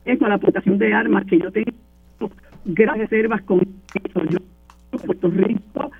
[0.05, 1.71] eso, a la aportación de armas, que yo tengo
[2.65, 4.23] grandes reservas con eso.
[4.29, 4.39] Yo,
[4.97, 5.91] Puerto Rico,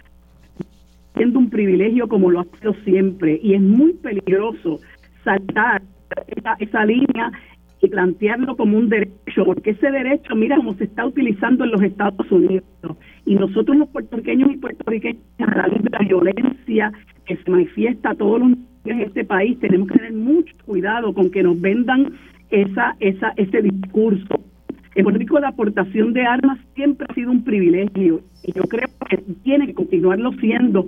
[1.15, 4.79] siendo un privilegio como lo ha sido siempre, y es muy peligroso
[5.23, 5.81] saltar
[6.59, 7.31] esa, línea
[7.81, 11.81] y plantearlo como un derecho, porque ese derecho, mira cómo se está utilizando en los
[11.81, 12.65] Estados Unidos.
[13.25, 16.91] Y nosotros los puertorriqueños y puertorriqueñas, a través de la violencia
[17.25, 21.13] que se manifiesta a todos los niveles de este país, tenemos que tener mucho cuidado
[21.13, 22.13] con que nos vendan
[22.49, 24.43] esa, esa, ese discurso.
[24.95, 28.89] En Puerto Rico la aportación de armas siempre ha sido un privilegio y yo creo
[29.09, 30.87] que tiene que continuarlo siendo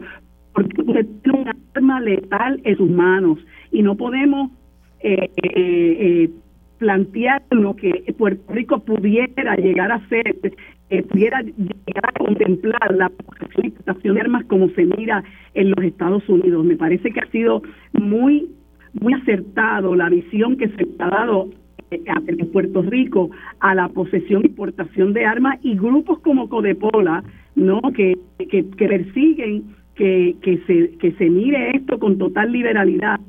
[0.54, 3.40] porque usted tiene un arma letal en sus manos
[3.72, 4.52] y no podemos
[5.00, 6.30] eh, eh, eh,
[6.84, 10.36] plantear lo que Puerto Rico pudiera llegar a ser,
[10.90, 16.28] eh, pudiera llegar a contemplar la exportación de armas como se mira en los Estados
[16.28, 16.66] Unidos.
[16.66, 17.62] Me parece que ha sido
[17.94, 18.50] muy,
[19.00, 21.50] muy acertado la visión que se ha dado
[21.96, 23.30] eh, en Puerto Rico
[23.60, 27.24] a la posesión y exportación de armas y grupos como Codepola,
[27.56, 27.82] ¿no?
[27.96, 28.18] que,
[28.50, 29.64] que, persiguen
[29.96, 33.20] que, que, se, que se mire esto con total liberalidad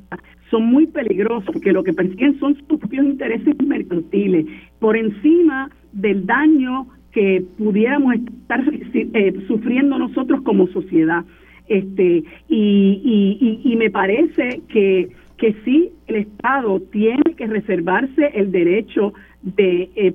[0.49, 4.45] son muy peligrosos, porque lo que persiguen son sus propios intereses mercantiles,
[4.79, 11.23] por encima del daño que pudiéramos estar eh, sufriendo nosotros como sociedad.
[11.67, 19.13] Este, y, y, me parece que, que sí, el Estado tiene que reservarse el derecho
[19.41, 20.13] de eh,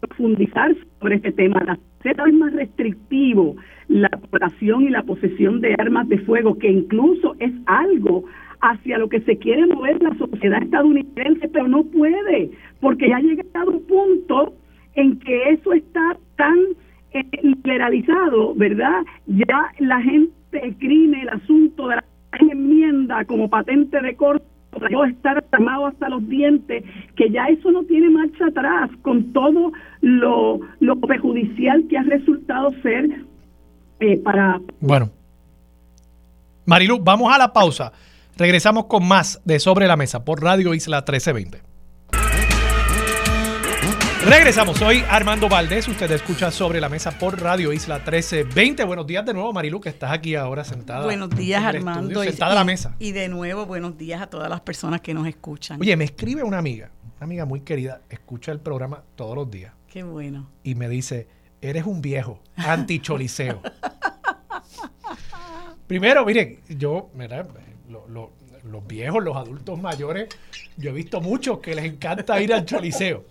[0.00, 3.56] profundizar sobre este tema, hacer cada vez más restrictivo
[3.88, 8.24] la operación y la posesión de armas de fuego, que incluso es algo
[8.60, 13.20] hacia lo que se quiere mover la sociedad estadounidense, pero no puede, porque ya ha
[13.20, 14.54] llegado un punto
[14.94, 16.56] en que eso está tan
[17.12, 19.02] eh, liberalizado, ¿verdad?
[19.26, 22.04] Ya la gente escribe el asunto de la
[22.38, 24.16] enmienda como patente de
[24.72, 26.84] corto yo estar armado hasta los dientes,
[27.16, 32.72] que ya eso no tiene marcha atrás con todo lo, lo perjudicial que ha resultado
[32.82, 33.08] ser
[34.00, 34.60] eh, para...
[34.80, 35.10] Bueno.
[36.64, 37.92] Marilu, vamos a la pausa.
[38.36, 41.71] Regresamos con más de Sobre la Mesa por Radio Isla 1320.
[44.24, 48.84] Regresamos, soy Armando Valdés, usted escucha Sobre la Mesa por Radio Isla 1320.
[48.84, 51.04] Buenos días de nuevo, Marilu, que estás aquí ahora sentada.
[51.04, 52.22] Buenos días, Armando.
[52.22, 52.94] sentada a la mesa.
[53.00, 55.80] Y de nuevo, buenos días a todas las personas que nos escuchan.
[55.80, 59.72] Oye, me escribe una amiga, una amiga muy querida, escucha el programa todos los días.
[59.88, 60.48] Qué bueno.
[60.62, 61.26] Y me dice,
[61.60, 63.60] eres un viejo, anticholiseo.
[65.88, 67.48] Primero, miren, yo, ¿verdad?
[68.62, 70.28] los viejos, los adultos mayores,
[70.76, 73.24] yo he visto muchos que les encanta ir al choliseo.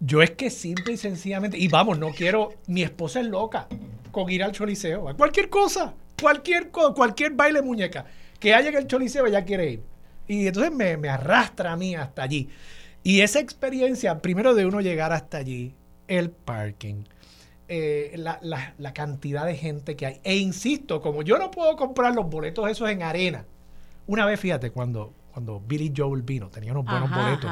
[0.00, 3.66] Yo es que simple y sencillamente, y vamos, no quiero, mi esposa es loca
[4.12, 8.06] con ir al choliseo, a cualquier cosa, cualquier cualquier baile muñeca,
[8.38, 9.82] que haya en el choliseo ella quiere ir.
[10.28, 12.48] Y entonces me, me arrastra a mí hasta allí.
[13.02, 15.74] Y esa experiencia, primero de uno llegar hasta allí,
[16.06, 17.04] el parking,
[17.68, 20.20] eh, la, la, la, cantidad de gente que hay.
[20.24, 23.44] E insisto, como yo no puedo comprar los boletos esos en arena,
[24.06, 27.50] una vez, fíjate, cuando, cuando Billy Joel vino, tenía unos buenos boletos.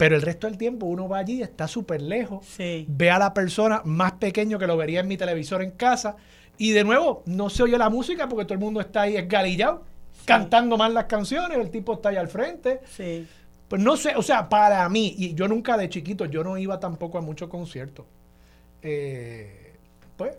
[0.00, 2.46] Pero el resto del tiempo uno va allí, está súper lejos,
[2.88, 6.16] ve a la persona más pequeño que lo vería en mi televisor en casa
[6.56, 9.84] y de nuevo no se oye la música porque todo el mundo está ahí esgalillado.
[10.24, 12.80] cantando mal las canciones, el tipo está ahí al frente.
[12.90, 13.28] Sí.
[13.68, 16.80] Pues no sé, o sea, para mí, y yo nunca de chiquito, yo no iba
[16.80, 18.06] tampoco a muchos conciertos.
[18.80, 19.74] Eh,
[20.16, 20.34] pues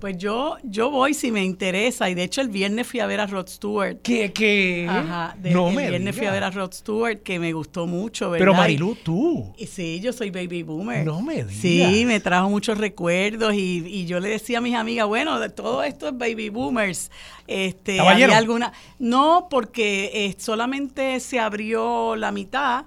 [0.00, 2.08] pues yo, yo voy si me interesa.
[2.10, 3.98] Y de hecho, el viernes fui a ver a Rod Stewart.
[4.02, 4.32] ¿Qué?
[4.32, 4.86] qué?
[4.88, 5.36] Ajá.
[5.42, 8.30] el viernes fui a ver a Rod Stewart, que me gustó mucho.
[8.30, 8.46] ¿verdad?
[8.46, 9.52] Pero Marilu, tú.
[9.56, 11.04] Y, sí, yo soy baby boomer.
[11.04, 11.54] No me digas.
[11.54, 13.54] Sí, me trajo muchos recuerdos.
[13.54, 17.10] Y, y yo le decía a mis amigas, bueno, de todo esto es baby boomers.
[17.46, 18.72] Este, había alguna.
[18.98, 22.86] No, porque eh, solamente se abrió la mitad.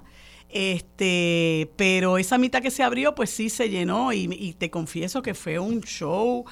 [0.50, 4.12] Este, pero esa mitad que se abrió, pues sí se llenó.
[4.12, 6.44] y, y te confieso que fue un show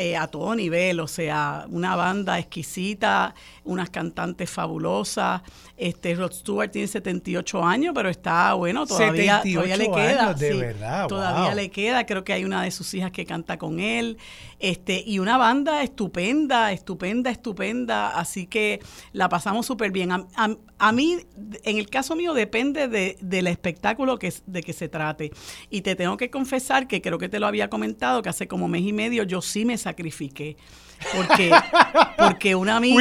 [0.00, 3.34] eh, a todo nivel, o sea, una banda exquisita,
[3.64, 5.42] unas cantantes fabulosas.
[5.80, 10.34] Este Rod Stewart tiene 78 años, pero está bueno, todavía, todavía le queda.
[10.34, 13.80] de verdad, todavía le queda, creo que hay una de sus hijas que canta con
[13.80, 14.18] él.
[14.58, 18.80] Este, y una banda estupenda, estupenda, estupenda, así que
[19.12, 20.10] la pasamos súper bien.
[20.12, 21.16] A, mí,
[21.64, 25.32] en el caso mío, depende de, del espectáculo que, de que se trate.
[25.70, 28.68] Y te tengo que confesar que creo que te lo había comentado, que hace como
[28.68, 30.56] mes y medio yo sí me sacrifiqué.
[31.16, 31.50] Porque,
[32.18, 32.94] porque una amiga.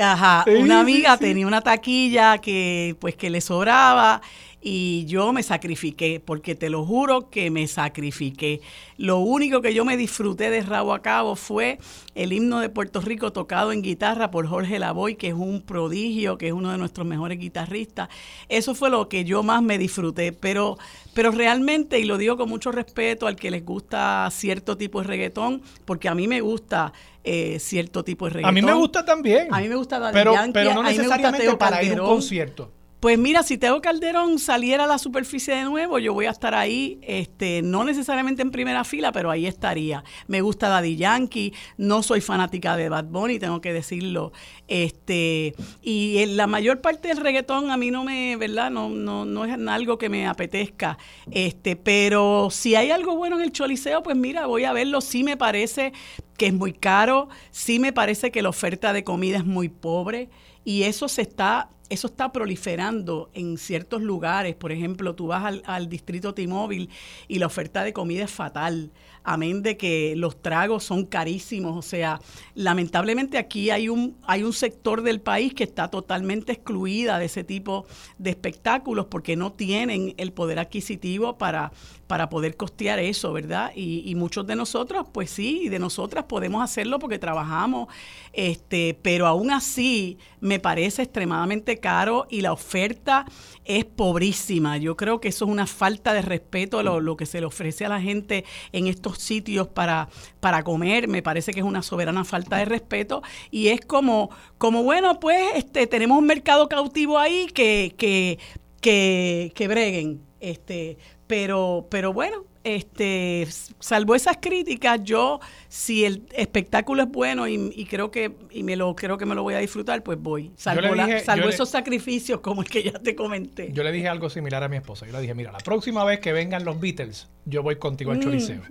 [0.00, 4.20] Ajá, una amiga tenía una taquilla que, pues, que le sobraba
[4.66, 8.62] y yo me sacrifiqué, porque te lo juro que me sacrifiqué.
[8.96, 11.78] Lo único que yo me disfruté de rabo a cabo fue
[12.14, 16.38] el himno de Puerto Rico tocado en guitarra por Jorge Lavoy, que es un prodigio,
[16.38, 18.08] que es uno de nuestros mejores guitarristas.
[18.48, 20.78] Eso fue lo que yo más me disfruté, pero,
[21.12, 25.08] pero realmente, y lo digo con mucho respeto al que les gusta cierto tipo de
[25.08, 28.48] reggaetón, porque a mí me gusta eh, cierto tipo de reggaetón.
[28.48, 29.48] A mí me gusta también.
[29.52, 32.70] A mí me gusta pero, pero no necesariamente para ir a un concierto.
[33.04, 36.54] Pues mira, si Teo Calderón saliera a la superficie de nuevo, yo voy a estar
[36.54, 40.02] ahí, este, no necesariamente en primera fila, pero ahí estaría.
[40.26, 44.32] Me gusta Daddy Yankee, no soy fanática de Bad Bunny, tengo que decirlo.
[44.68, 48.70] Este, y la mayor parte del reggaetón a mí no me, ¿verdad?
[48.70, 50.96] No, no, no es algo que me apetezca.
[51.30, 55.02] Este, pero si hay algo bueno en el Choliseo, pues mira, voy a verlo.
[55.02, 55.92] Sí me parece
[56.38, 60.30] que es muy caro, sí me parece que la oferta de comida es muy pobre
[60.64, 64.54] y eso se está eso está proliferando en ciertos lugares.
[64.54, 66.88] Por ejemplo, tú vas al, distrito T-Mobile
[67.28, 68.92] y la oferta de comida es fatal
[69.24, 71.76] amén de que los tragos son carísimos.
[71.76, 72.20] O sea,
[72.54, 77.42] lamentablemente aquí hay un, hay un sector del país que está totalmente excluida de ese
[77.42, 77.86] tipo
[78.18, 81.72] de espectáculos porque no tienen el poder adquisitivo para,
[82.06, 83.72] para poder costear eso, ¿verdad?
[83.74, 87.88] Y, muchos de nosotros, pues sí, y de nosotras podemos hacerlo porque trabajamos,
[88.32, 93.26] este, pero aún así me parece extremadamente caro y la oferta
[93.64, 94.76] es pobrísima.
[94.76, 97.46] Yo creo que eso es una falta de respeto a lo, lo que se le
[97.46, 100.08] ofrece a la gente en estos sitios para,
[100.40, 104.82] para comer, me parece que es una soberana falta de respeto y es como, como
[104.82, 108.38] bueno, pues este, tenemos un mercado cautivo ahí que, que,
[108.80, 110.22] que, que breguen.
[110.40, 113.46] Este, pero, pero bueno, este,
[113.78, 118.96] salvo esas críticas, yo, si el espectáculo es bueno y, creo que y me lo
[118.96, 120.52] creo que me lo voy a disfrutar, pues voy.
[120.56, 120.88] Salvo,
[121.22, 123.70] salvo esos sacrificios como el que ya te comenté.
[123.72, 125.06] Yo le dije algo similar a mi esposa.
[125.06, 128.18] Yo le dije, mira, la próxima vez que vengan los Beatles, yo voy contigo al
[128.18, 128.22] mm.
[128.22, 128.62] Choliseo.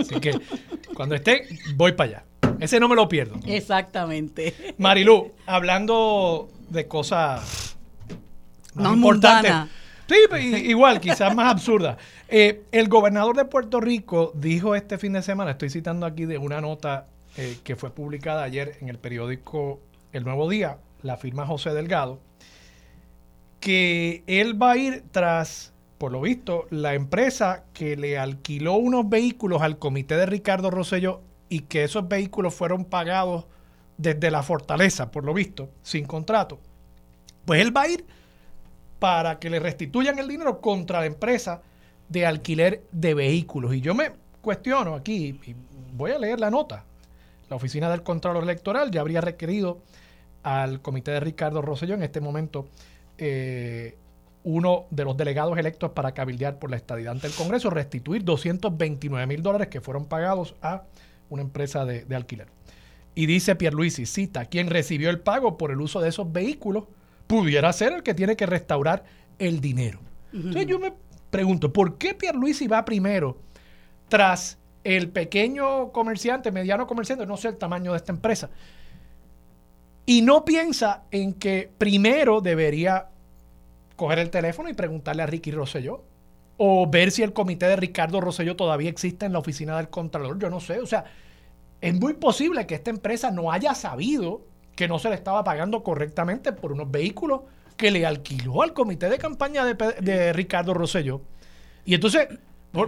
[0.00, 0.32] Así que
[0.94, 1.46] cuando esté,
[1.76, 2.24] voy para allá.
[2.60, 3.38] Ese no me lo pierdo.
[3.46, 4.54] Exactamente.
[4.78, 7.76] Marilu, hablando de cosas
[8.74, 9.52] más importantes.
[10.08, 10.16] Sí,
[10.66, 11.96] igual, quizás más absurda.
[12.28, 16.38] Eh, el gobernador de Puerto Rico dijo este fin de semana, estoy citando aquí de
[16.38, 19.80] una nota eh, que fue publicada ayer en el periódico
[20.12, 22.20] El Nuevo Día, la firma José Delgado,
[23.60, 29.08] que él va a ir tras, por lo visto, la empresa que le alquiló unos
[29.08, 33.46] vehículos al comité de Ricardo Rosselló y que esos vehículos fueron pagados
[33.96, 36.60] desde la fortaleza, por lo visto, sin contrato.
[37.44, 38.04] Pues él va a ir
[39.02, 41.60] para que le restituyan el dinero contra la empresa
[42.08, 43.74] de alquiler de vehículos.
[43.74, 45.56] Y yo me cuestiono aquí, y
[45.92, 46.84] voy a leer la nota.
[47.50, 49.80] La Oficina del Contralor Electoral ya habría requerido
[50.44, 52.68] al comité de Ricardo Rosselló, en este momento
[53.18, 53.96] eh,
[54.44, 59.26] uno de los delegados electos para cabildear por la estadidad ante el Congreso, restituir 229
[59.26, 60.84] mil dólares que fueron pagados a
[61.28, 62.46] una empresa de, alquiler.
[63.16, 66.84] Y dice Pierluisi, cita, quien recibió el pago por el uso de esos vehículos
[67.32, 69.04] pudiera ser el que tiene que restaurar
[69.38, 70.00] el dinero.
[70.34, 70.92] Entonces yo me
[71.30, 73.38] pregunto, ¿por qué Pierluisi va primero
[74.08, 78.50] tras el pequeño comerciante, mediano comerciante, no sé el tamaño de esta empresa?
[80.04, 83.08] Y no piensa en que primero debería
[83.96, 86.04] coger el teléfono y preguntarle a Ricky Rosselló.
[86.58, 90.38] O ver si el comité de Ricardo Rosselló todavía existe en la oficina del Contralor.
[90.38, 90.80] Yo no sé.
[90.80, 91.06] O sea,
[91.80, 94.51] es muy posible que esta empresa no haya sabido
[94.82, 97.42] que no se le estaba pagando correctamente por unos vehículos
[97.76, 101.20] que le alquiló al comité de campaña de, de Ricardo Rosselló.
[101.84, 102.26] Y entonces,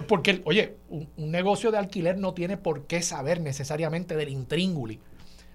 [0.09, 4.99] porque, oye, un, negocio de alquiler no tiene por qué saber necesariamente del intrínguli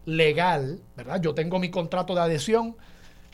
[0.06, 1.22] legal, ¿verdad?
[1.22, 2.78] Yo tengo mi contrato de adhesión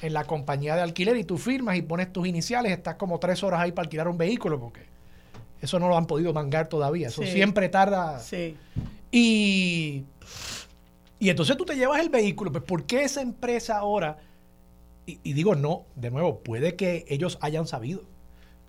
[0.02, 3.44] en la compañía de alquiler y tú firmas y pones tus iniciales, estás como tres
[3.44, 4.82] horas ahí para alquilar un vehículo, porque
[5.62, 8.18] eso no lo han podido mangar todavía, eso siempre tarda.
[8.18, 8.58] Sí.
[9.12, 10.06] Y,
[11.20, 14.18] y entonces tú te llevas el vehículo, pues ¿por qué esa empresa ahora?
[15.08, 18.02] y digo, no, de nuevo, puede que ellos hayan sabido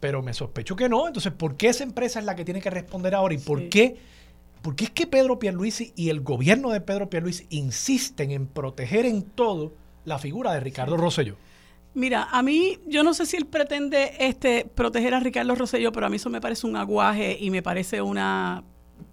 [0.00, 1.06] pero me sospecho que no.
[1.06, 3.34] Entonces, ¿por qué esa empresa es la que tiene que responder ahora?
[3.34, 3.96] ¿Y por qué?
[4.62, 9.22] Porque es que Pedro Pierluisi y el gobierno de Pedro Pierluisi insisten en proteger en
[9.22, 9.72] todo
[10.04, 11.36] la figura de Ricardo Rosselló.
[11.94, 16.06] Mira, a mí, yo no sé si él pretende este, proteger a Ricardo Rosselló, pero
[16.06, 18.64] a mí eso me parece un aguaje y me parece una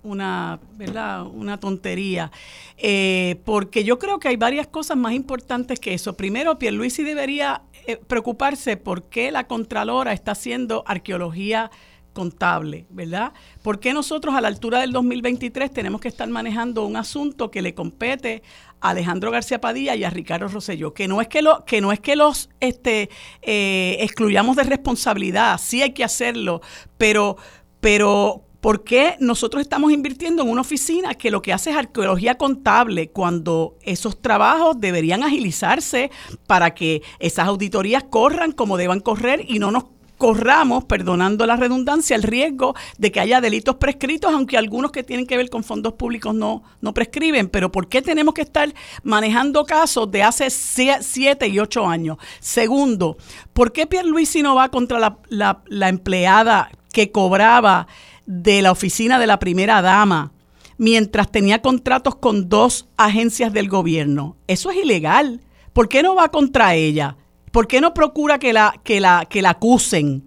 [0.04, 1.26] una, ¿verdad?
[1.26, 2.32] una tontería,
[2.78, 6.16] eh, porque yo creo que hay varias cosas más importantes que eso.
[6.16, 11.72] Primero, Pierluisi debería eh, preocuparse por qué la Contralora está haciendo arqueología
[12.14, 13.34] contable, ¿verdad?
[13.62, 17.62] ¿Por qué nosotros a la altura del 2023 tenemos que estar manejando un asunto que
[17.62, 18.44] le compete
[18.80, 20.94] a Alejandro García Padilla y a Ricardo Rosselló?
[20.94, 23.10] Que no es que, lo, que, no es que los este,
[23.42, 26.62] eh, excluyamos de responsabilidad, sí hay que hacerlo,
[26.98, 27.36] pero,
[27.82, 32.36] pero ¿Por qué nosotros estamos invirtiendo en una oficina que lo que hace es arqueología
[32.36, 36.11] contable cuando esos trabajos deberían agilizarse
[36.47, 39.84] para que esas auditorías corran como deban correr y no nos
[40.18, 45.28] corramos, perdonando la redundancia, el riesgo de que haya delitos prescritos, aunque algunos que tienen
[45.28, 47.49] que ver con fondos públicos no, no prescriben.
[47.49, 52.16] Pero ¿por qué tenemos que estar manejando casos de hace siete y ocho años?
[52.39, 53.18] Segundo,
[53.51, 57.88] ¿por qué Pierluisi no va contra la, la, la empleada que cobraba
[58.26, 60.32] de la oficina de la primera dama
[60.78, 64.38] mientras tenía contratos con dos agencias del gobierno.
[64.48, 65.42] Eso es ilegal.
[65.72, 67.18] ¿Por qué no va contra ella?
[67.52, 70.26] ¿Por qué no procura que la, que la, que la acusen?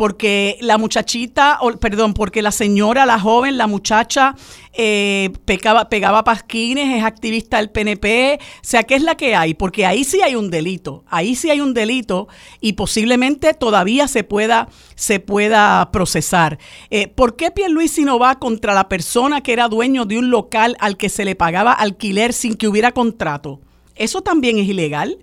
[0.00, 4.34] Porque la muchachita, perdón, porque la señora, la joven, la muchacha
[4.72, 9.52] eh, pegaba, pegaba pasquines, es activista del PNP, o sea, ¿qué es la que hay?
[9.52, 12.28] Porque ahí sí hay un delito, ahí sí hay un delito
[12.62, 16.58] y posiblemente todavía se pueda, se pueda procesar.
[16.88, 20.78] Eh, ¿Por qué Pierluisi no va contra la persona que era dueño de un local
[20.80, 23.60] al que se le pagaba alquiler sin que hubiera contrato?
[23.96, 25.18] Eso también es ilegal.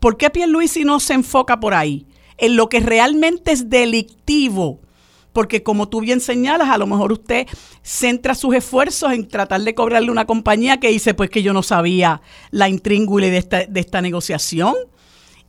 [0.00, 2.06] ¿Por qué Pierluisi no se enfoca por ahí?
[2.42, 4.80] En lo que realmente es delictivo.
[5.32, 7.46] Porque como tú bien señalas, a lo mejor usted
[7.82, 11.62] centra sus esfuerzos en tratar de cobrarle una compañía que dice, pues que yo no
[11.62, 12.20] sabía
[12.50, 14.74] la intríngule de esta, de esta negociación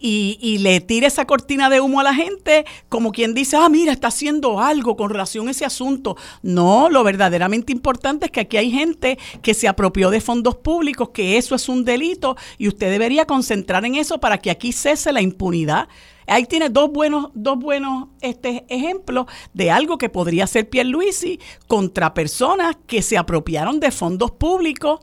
[0.06, 3.94] y, le tire esa cortina de humo a la gente como quien dice, ah, mira,
[3.94, 6.18] está haciendo algo con relación a ese asunto.
[6.42, 11.10] No, lo verdaderamente importante es que aquí hay gente que se apropió de fondos públicos,
[11.14, 15.14] que eso es un delito y usted debería concentrar en eso para que aquí cese
[15.14, 15.88] la impunidad.
[16.28, 22.14] Ahí tiene dos buenos, dos buenos este, ejemplos de algo que podría ser Pierluisi contra
[22.14, 25.00] personas que se apropiaron de fondos públicos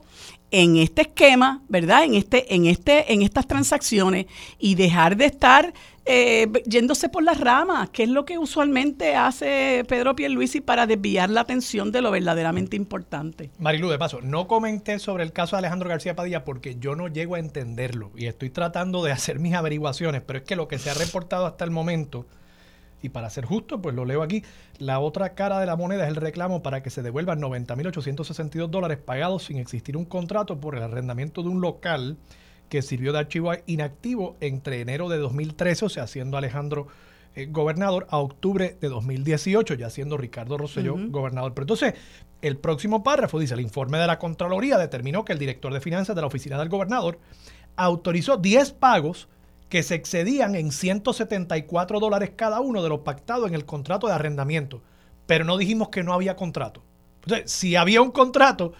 [0.51, 2.03] en este esquema, ¿verdad?
[2.03, 4.25] En este, en este, en estas transacciones
[4.59, 5.73] y dejar de estar
[6.05, 11.29] eh, yéndose por las ramas, que es lo que usualmente hace Pedro Pierluisi para desviar
[11.29, 13.51] la atención de lo verdaderamente importante.
[13.59, 17.07] Marilu, de paso, no comenté sobre el caso de Alejandro García Padilla porque yo no
[17.07, 20.79] llego a entenderlo y estoy tratando de hacer mis averiguaciones, pero es que lo que
[20.79, 22.25] se ha reportado hasta el momento
[23.01, 24.43] y para ser justo, pues lo leo aquí,
[24.77, 28.97] la otra cara de la moneda es el reclamo para que se devuelvan 90.862 dólares
[28.97, 32.17] pagados sin existir un contrato por el arrendamiento de un local
[32.69, 36.87] que sirvió de archivo inactivo entre enero de 2013, o sea, siendo Alejandro
[37.35, 41.53] eh, gobernador, a octubre de 2018, ya siendo Ricardo Rosselló gobernador.
[41.53, 41.93] Pero entonces,
[42.41, 46.15] el próximo párrafo dice, el informe de la Contraloría determinó que el director de finanzas
[46.15, 47.19] de la oficina del gobernador
[47.75, 49.27] autorizó 10 pagos
[49.71, 54.13] que se excedían en 174 dólares cada uno de los pactados en el contrato de
[54.13, 54.81] arrendamiento.
[55.27, 56.83] Pero no dijimos que no había contrato.
[57.23, 58.73] Entonces, si había un contrato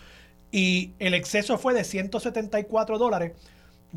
[0.52, 3.32] y el exceso fue de 174 dólares,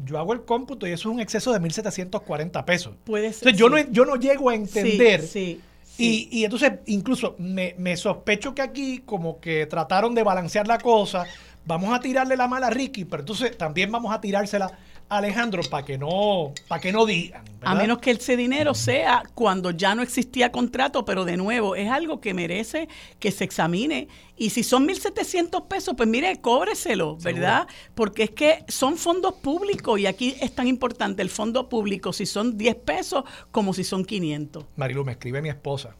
[0.05, 2.95] yo hago el cómputo y eso es un exceso de 1.740 pesos.
[3.03, 3.49] Puede ser.
[3.49, 5.20] Entonces, yo, no, yo no llego a entender.
[5.26, 5.61] Sí,
[5.99, 10.78] Y, y, entonces, incluso me, me, sospecho que aquí como que trataron de balancear la
[10.78, 11.26] cosa.
[11.66, 14.78] Vamos a tirarle la mala a Ricky, pero entonces también vamos a tirársela
[15.09, 17.45] Alejandro, para que no, para que no digan.
[17.63, 21.91] A menos que ese dinero sea cuando ya no existía contrato, pero de nuevo, es
[21.91, 22.89] algo que merece
[23.19, 24.09] que se examine.
[24.37, 27.67] Y si son 1.700 pesos, pues mire, cóbreselo, ¿verdad?
[27.95, 32.27] Porque es que son fondos públicos y aquí es tan importante el fondo público, si
[32.27, 34.65] son 10 pesos como si son 500.
[34.77, 35.97] Marilu, me escribe mi esposa.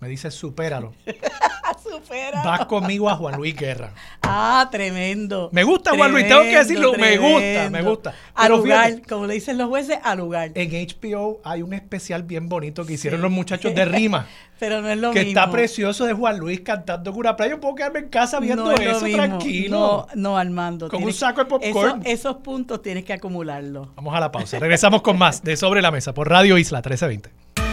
[0.00, 0.92] Me dice, supéralo.
[1.90, 2.42] supera.
[2.42, 3.92] Vas conmigo a Juan Luis Guerra.
[4.22, 5.48] Ah, tremendo.
[5.52, 8.14] Me gusta Juan Luis, tengo que decirlo, me gusta, me gusta.
[8.34, 10.50] Al lugar, como le dicen los jueces, al lugar.
[10.54, 14.26] En HBO hay un especial bien bonito que hicieron los muchachos de Rima.
[14.58, 15.38] Pero no es lo que mismo.
[15.38, 17.54] está precioso de Juan Luis cantando Cura Playa.
[17.54, 20.06] Yo puedo quedarme en casa viendo eso tranquilo.
[20.14, 20.88] No, no, Armando.
[20.88, 22.02] Con un saco de popcorn.
[22.06, 23.88] esos puntos tienes que acumularlos.
[23.94, 24.58] Vamos a la pausa.
[24.58, 27.65] Regresamos con más de Sobre la Mesa por Radio Isla 1320.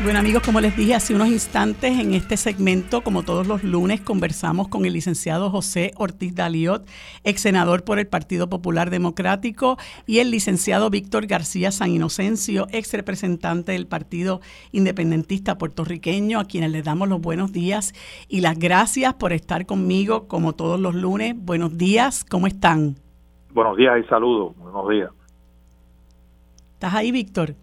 [0.00, 4.00] Bueno amigos, como les dije hace unos instantes, en este segmento, como todos los lunes,
[4.00, 6.88] conversamos con el licenciado José Ortiz Daliot,
[7.24, 9.76] ex senador por el Partido Popular Democrático,
[10.06, 14.40] y el licenciado Víctor García San Inocencio, ex representante del Partido
[14.70, 17.92] Independentista puertorriqueño, a quienes les damos los buenos días
[18.28, 21.34] y las gracias por estar conmigo como todos los lunes.
[21.36, 22.94] Buenos días, ¿cómo están?
[23.52, 25.10] Buenos días y saludos, buenos días.
[26.74, 27.56] ¿Estás ahí, Víctor?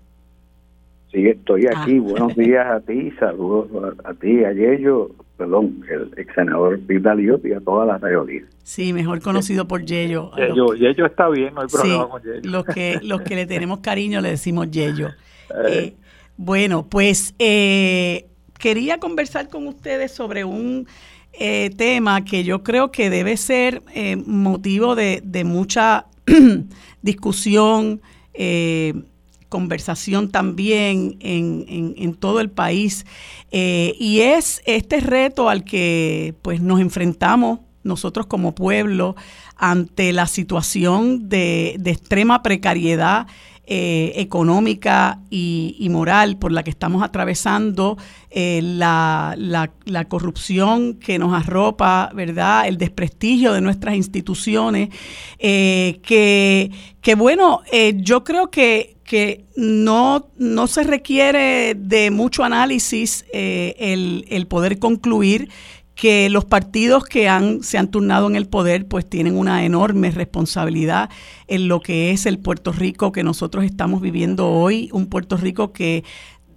[1.16, 1.98] Sí, estoy aquí.
[1.98, 2.02] Ah.
[2.02, 7.54] Buenos días a ti, saludos a, ti, a Yello, perdón, el ex senador Vidal y
[7.54, 8.44] a toda la mayoría.
[8.64, 10.32] Sí, mejor conocido por Yello.
[10.36, 12.52] Yello, Yello está bien, no hay problema sí, con Yello.
[12.52, 15.12] Los que, los que le tenemos cariño le decimos Yello.
[15.70, 15.96] Eh,
[16.36, 18.26] bueno, pues eh,
[18.60, 20.86] quería conversar con ustedes sobre un
[21.32, 23.84] eh, tema que yo creo que debe ser
[24.26, 26.08] motivo de, de mucha
[27.02, 28.02] discusión.
[28.34, 28.94] Eh,
[29.56, 33.06] conversación también en, en, todo el país
[33.52, 39.16] eh, y es este reto al que pues nos enfrentamos nosotros como pueblo
[39.56, 43.28] ante la situación de, de extrema precariedad
[43.66, 47.98] eh, económica y, moral por la que estamos atravesando,
[48.32, 52.68] eh, la, la, corrupción que nos arropa, ¿verdad?
[52.68, 54.90] El desprestigio de nuestras instituciones,
[55.40, 57.62] que, que, bueno,
[57.96, 64.80] yo creo que que no, no se requiere de mucho análisis eh, el, el, poder
[64.80, 65.50] concluir
[65.94, 70.12] que los partidos que han, se han turnado en el poder pues tienen una enorme
[70.12, 71.10] responsabilidad
[71.48, 75.72] en lo que es el Puerto Rico que nosotros estamos viviendo hoy, un Puerto Rico
[75.72, 76.04] que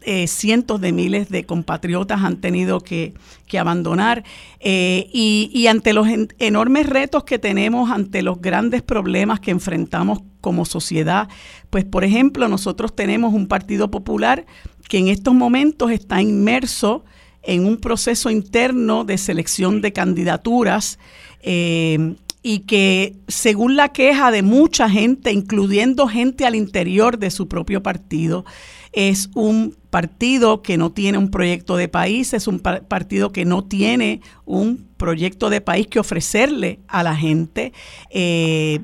[0.03, 3.15] eh, cientos de miles de compatriotas han tenido que,
[3.59, 4.25] abandonar.
[4.61, 6.07] Eh, y, ante los
[6.39, 11.29] enormes retos que tenemos, ante los grandes problemas que enfrentamos como sociedad,
[11.71, 14.47] pues por ejemplo, nosotros tenemos un Partido Popular
[14.89, 17.05] que en estos momentos está inmerso
[17.43, 20.99] en un proceso interno de selección de candidaturas.
[21.43, 27.49] Eh, y que según la queja de mucha gente, incluyendo gente al interior de su
[27.49, 28.45] propio partido,
[28.93, 33.65] es un partido que no tiene un proyecto de país, es un partido que no
[33.65, 37.73] tiene un proyecto de país que ofrecerle a la gente.
[38.11, 38.81] Eh,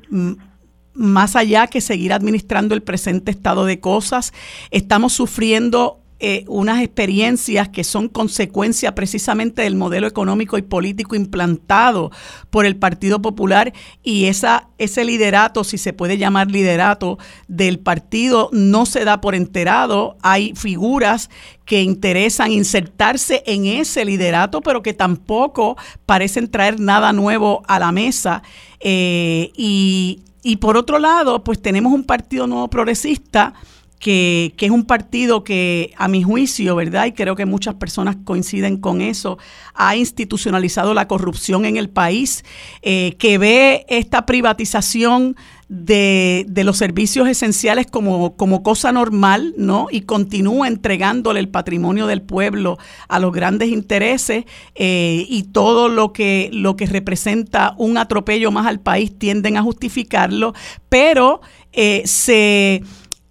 [0.94, 4.32] más allá que seguir administrando el presente estado de cosas,
[4.70, 12.10] estamos sufriendo eh, unas experiencias que son consecuencia precisamente del modelo económico y político implantado
[12.48, 18.48] por el Partido Popular y esa, ese liderato, si se puede llamar liderato, del partido
[18.52, 20.16] no se da por enterado.
[20.22, 21.28] Hay figuras
[21.66, 27.92] que interesan insertarse en ese liderato, pero que tampoco parecen traer nada nuevo a la
[27.92, 28.42] mesa.
[28.80, 33.52] Eh, y, y por otro lado, pues tenemos un partido nuevo progresista
[34.04, 37.06] que, es un partido que, a mi juicio, ¿verdad?
[37.06, 39.38] Y creo que muchas personas coinciden con eso,
[39.72, 42.44] ha institucionalizado la corrupción en el país,
[42.82, 45.36] eh, que ve esta privatización
[45.70, 49.86] de, los servicios esenciales como, cosa normal, ¿no?
[49.90, 52.76] Y continúa entregándole el patrimonio del pueblo
[53.08, 54.44] a los grandes intereses
[54.74, 59.62] eh, y todo lo que, lo que representa un atropello más al país tienden a
[59.62, 60.52] justificarlo,
[60.90, 61.40] pero
[61.72, 62.82] eh, se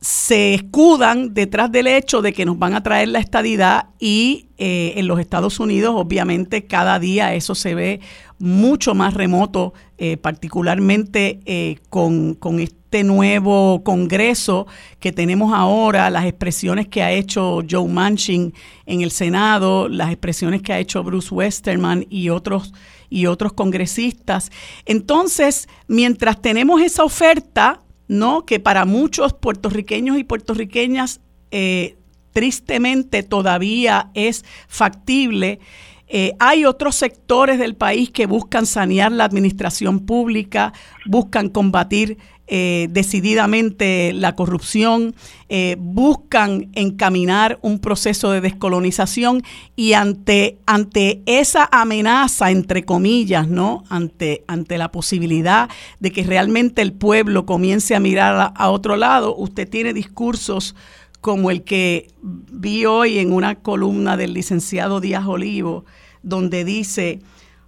[0.04, 4.96] se escudan detrás del hecho de que nos van a traer la estadidad y eh,
[4.98, 8.02] en los Estados Unidos obviamente cada día eso se ve
[8.38, 14.68] mucho más remoto, eh, particularmente eh, con, con, este nuevo Congreso
[15.00, 18.54] que tenemos ahora, las expresiones que ha hecho Joe Manchin
[18.86, 22.74] en el Senado, las expresiones que ha hecho Bruce Westerman y otros
[23.10, 24.52] y otros congresistas.
[24.86, 28.46] Entonces, mientras tenemos esa oferta, ¿no?
[28.46, 31.98] que para muchos puertorriqueños y puertorriqueñas eh,
[32.32, 35.60] tristemente todavía es factible.
[36.08, 40.74] Eh, hay otros sectores del país que buscan sanear la administración pública,
[41.06, 42.18] buscan combatir
[42.48, 45.16] eh, decididamente la corrupción,
[45.48, 49.44] eh, buscan encaminar un proceso de descolonización
[49.78, 53.86] y ante, ante esa amenaza, entre comillas, ¿no?
[53.90, 55.70] Ante, ante la posibilidad
[56.00, 60.76] de que realmente el pueblo comience a mirar a, a otro lado, usted tiene discursos
[61.22, 65.86] como el que vi hoy en una columna del licenciado Díaz Olivo,
[66.22, 67.22] donde dice,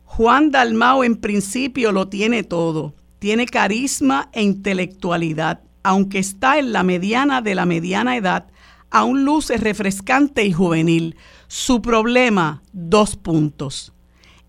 [0.03, 2.93] Juan Dalmao en principio lo tiene todo,
[3.25, 8.45] tiene carisma e intelectualidad, aunque está en la mediana de la mediana edad,
[8.91, 11.15] aún luce refrescante y juvenil.
[11.47, 13.93] Su problema, dos puntos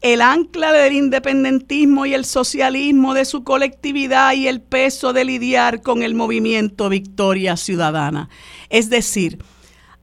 [0.03, 5.81] el ancla del independentismo y el socialismo de su colectividad y el peso de lidiar
[5.81, 8.29] con el movimiento Victoria Ciudadana.
[8.69, 9.39] Es decir,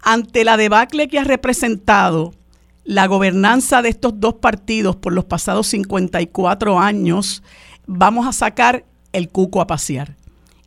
[0.02, 2.34] ante la debacle que ha representado
[2.86, 7.44] la gobernanza de estos dos partidos por los pasados 54 años,
[7.88, 10.16] vamos a sacar el cuco a pasear.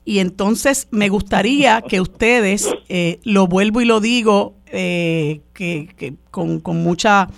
[0.05, 6.61] Y entonces me gustaría que ustedes, eh, lo vuelvo y lo digo eh, que, con,
[6.65, 7.29] mucha,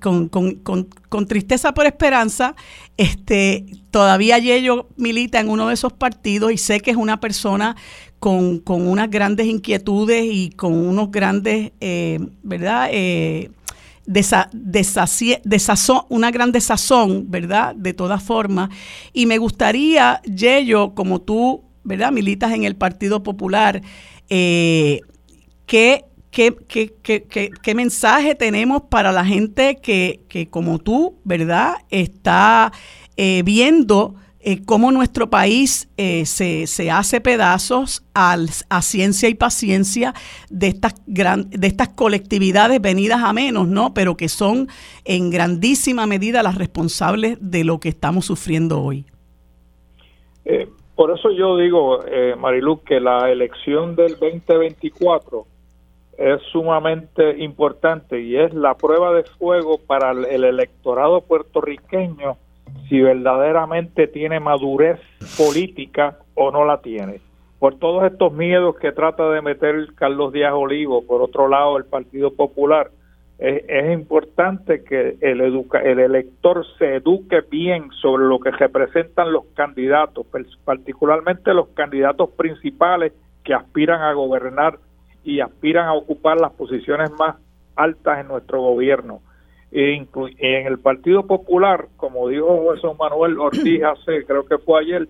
[0.00, 2.56] con, con, tristeza por esperanza,
[2.96, 7.76] este, todavía Yello milita en uno de esos partidos y sé que es una persona
[8.18, 12.88] con, unas grandes inquietudes y con unos grandes, eh, ¿verdad?
[14.06, 15.58] Eh,
[16.08, 17.74] una gran desazón, ¿verdad?
[17.74, 18.70] De todas formas.
[19.12, 22.12] Y me gustaría, Yello, como tú, ¿verdad?
[22.12, 23.82] Militas en el Partido Popular,
[24.28, 25.00] eh,
[25.66, 32.72] que ¿Qué, mensaje tenemos para la gente que, como tú, ¿verdad?, está
[33.16, 34.16] eh, viendo
[34.46, 38.36] eh, cómo nuestro país eh, se, hace pedazos a
[38.82, 40.12] ciencia y paciencia
[40.50, 43.94] de estas, gran, de estas colectividades venidas a menos, ¿no?
[43.94, 44.68] Pero que son
[45.06, 49.06] en grandísima medida las responsables de lo que estamos sufriendo hoy.
[50.94, 52.00] por eso yo digo,
[52.38, 55.46] Marilu, que la elección del 2024
[56.18, 62.36] es sumamente importante y es la prueba de fuego para el electorado puertorriqueño
[62.88, 65.00] si verdaderamente tiene madurez
[65.36, 67.20] política o no la tiene.
[67.58, 71.84] Por todos estos miedos que trata de meter Carlos Díaz Olivo, por otro lado el
[71.84, 72.90] Partido Popular,
[73.38, 80.26] es, importante que el, el elector se eduque bien sobre lo que representan los candidatos,
[80.64, 83.12] particularmente los candidatos principales
[83.42, 84.78] que aspiran a gobernar
[85.24, 87.36] y aspiran a ocupar las posiciones más
[87.76, 89.20] altas en nuestro gobierno.
[89.76, 90.06] E
[90.38, 95.08] en el Partido Popular, como dijo José Manuel Ortiz hace, creo que fue ayer,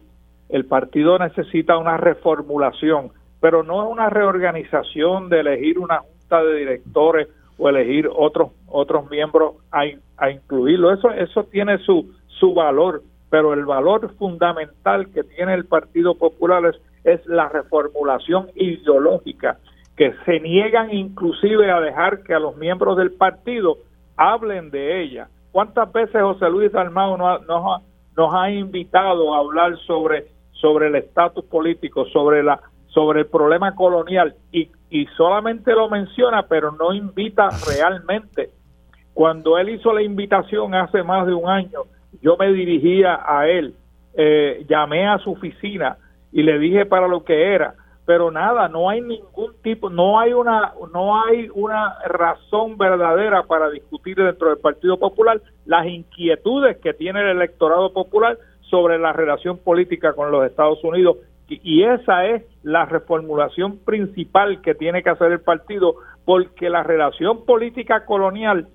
[0.48, 3.10] el partido necesita una reformulación,
[3.40, 9.10] pero no es una reorganización de elegir una junta de directores o elegir otros otros
[9.10, 9.82] miembros a,
[10.16, 10.94] a incluirlo.
[10.94, 16.64] Eso eso tiene su su valor, pero el valor fundamental que tiene el Partido Popular
[16.64, 19.58] es, es la reformulación ideológica
[19.94, 23.76] que se niegan inclusive a dejar que a los miembros del partido
[24.16, 25.28] hablen de ella.
[25.52, 27.82] ¿Cuántas veces José Luis Dalmau nos, nos,
[28.16, 33.74] nos ha invitado a hablar sobre, sobre el estatus político, sobre, la, sobre el problema
[33.74, 38.50] colonial y, y solamente lo menciona, pero no invita realmente?
[39.12, 41.82] Cuando él hizo la invitación hace más de un año,
[42.20, 43.74] yo me dirigía a él,
[44.16, 45.98] eh, llamé a su oficina
[46.32, 47.74] y le dije para lo que era
[48.06, 53.70] pero nada, no hay ningún tipo, no hay una, no hay una razón verdadera para
[53.70, 59.58] discutir dentro del Partido Popular las inquietudes que tiene el electorado popular sobre la relación
[59.58, 61.16] política con los Estados Unidos
[61.48, 67.44] y esa es la reformulación principal que tiene que hacer el partido porque la relación
[67.44, 68.68] política colonial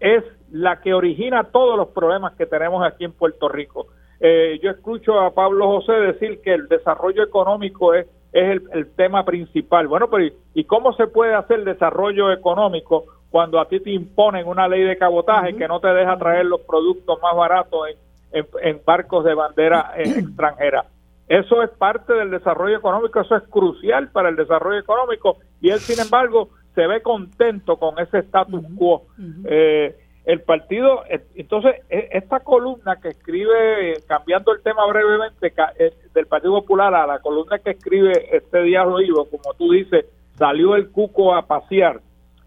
[0.00, 3.88] es la que origina todos los problemas que tenemos aquí en Puerto Rico.
[4.20, 8.06] Eh, yo escucho a Pablo José decir que el desarrollo económico es
[8.36, 9.88] es el, tema principal.
[9.88, 14.68] Bueno, pero ¿y cómo se puede hacer desarrollo económico cuando a ti te imponen una
[14.68, 17.88] ley de cabotaje que no te deja traer los productos más baratos
[18.32, 20.84] en, barcos de bandera eh, extranjera?
[21.28, 25.80] Eso es parte del desarrollo económico, eso es crucial para el desarrollo económico y él,
[25.80, 29.06] sin embargo, se ve contento con ese status quo.
[29.46, 29.96] eh,
[30.26, 36.26] el partido, eh, entonces, e, esta columna que escribe, cambiando el tema brevemente, eh, del
[36.26, 40.04] Partido Popular a la columna que escribe este día Vivo, como tú dices,
[40.34, 42.00] salió el cuco a pasear.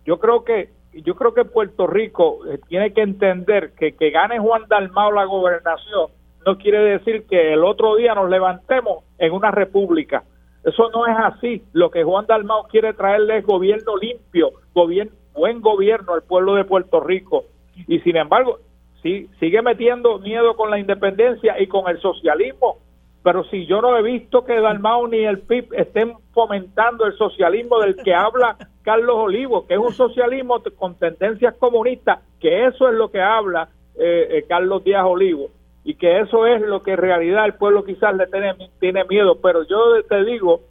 [0.05, 4.39] Yo creo que yo creo que Puerto Rico eh, tiene que entender que que gane
[4.39, 6.09] Juan Dalmao la gobernación
[6.45, 10.23] no quiere decir que el otro día nos levantemos en una república.
[10.63, 11.63] Eso no es así.
[11.73, 16.65] Lo que Juan Dalmao quiere traerle es gobierno limpio, gobierno, buen gobierno al pueblo de
[16.65, 17.45] Puerto Rico
[17.88, 18.59] y sin embargo
[19.01, 22.77] sí, sigue metiendo miedo con la independencia y con el socialismo.
[23.21, 27.80] Pero si yo no he visto que Dalmau ni el PIB estén fomentando el socialismo
[27.80, 32.95] del que habla Carlos Olivo, que es un socialismo con tendencias comunistas, que eso es
[32.95, 35.49] lo que habla eh, eh, Carlos Díaz Olivo
[35.84, 39.39] y que eso es lo que en realidad el pueblo quizás le tiene, tiene miedo.
[39.41, 40.61] Pero yo te digo,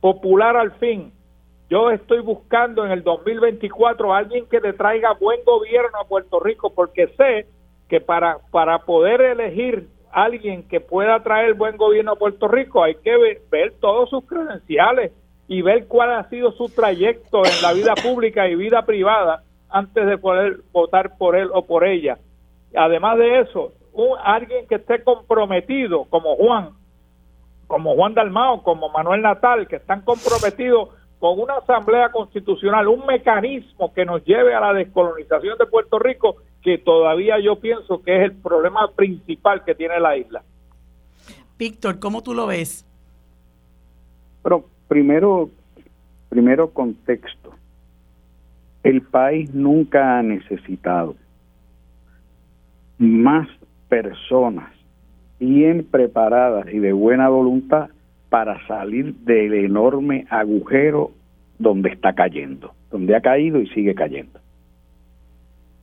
[0.00, 1.12] popular al fin,
[1.70, 6.40] yo estoy buscando en el 2024 a alguien que le traiga buen gobierno a Puerto
[6.40, 7.46] Rico, porque sé
[7.88, 12.82] que para, para poder elegir a alguien que pueda traer buen gobierno a Puerto Rico
[12.82, 15.12] hay que ver, ver todos sus credenciales
[15.46, 20.06] y ver cuál ha sido su trayecto en la vida pública y vida privada antes
[20.06, 22.18] de poder votar por él o por ella.
[22.74, 26.70] Además de eso, un, alguien que esté comprometido, como Juan,
[27.66, 33.92] como Juan Dalmao, como Manuel Natal, que están comprometidos con una asamblea constitucional, un mecanismo
[33.92, 38.24] que nos lleve a la descolonización de Puerto Rico, que todavía yo pienso que es
[38.24, 40.42] el problema principal que tiene la isla.
[41.58, 42.86] Víctor, ¿cómo tú lo ves?
[44.42, 45.50] Pero primero,
[46.28, 47.52] primero contexto.
[48.84, 51.16] El país nunca ha necesitado
[52.98, 53.48] más
[53.88, 54.72] personas
[55.40, 57.90] bien preparadas y de buena voluntad
[58.28, 61.12] para salir del enorme agujero
[61.58, 64.38] donde está cayendo, donde ha caído y sigue cayendo.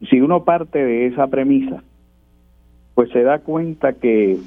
[0.09, 1.83] Si uno parte de esa premisa,
[2.93, 4.37] pues se da cuenta que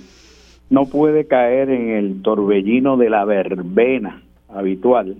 [0.71, 5.17] no puede caer en el torbellino de la verbena habitual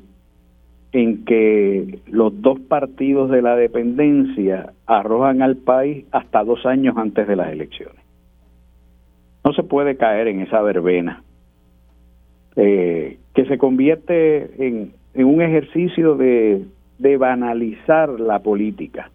[0.93, 7.27] en que los dos partidos de la dependencia arrojan al país hasta dos años antes
[7.29, 8.03] de las elecciones.
[9.45, 11.23] No se puede caer en esa verbena
[12.61, 16.67] eh, que se convierte en, un ejercicio de,
[17.17, 19.13] banalizar la política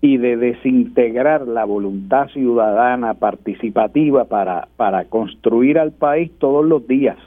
[0.00, 7.18] y de desintegrar la voluntad ciudadana participativa para, para construir al país todos los días,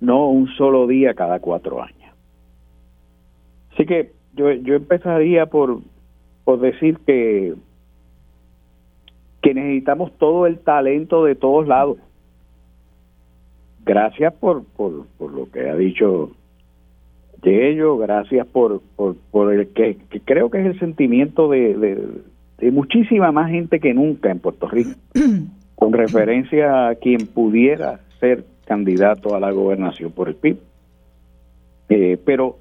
[0.00, 2.14] no un solo día cada cuatro años.
[3.72, 5.78] Así que yo, yo empezaría por,
[6.44, 7.54] por decir que,
[9.40, 11.96] que necesitamos todo el talento de todos lados
[13.86, 16.32] gracias por, por, por lo que ha dicho
[17.40, 21.96] de ello, gracias por, por, por el que, creo que es el sentimiento de,
[22.58, 24.90] de, muchísima más gente que nunca en Puerto Rico,
[25.76, 30.58] con referencia a quien pudiera ser candidato a la gobernación por el PIB.
[31.88, 32.58] Eh, pero,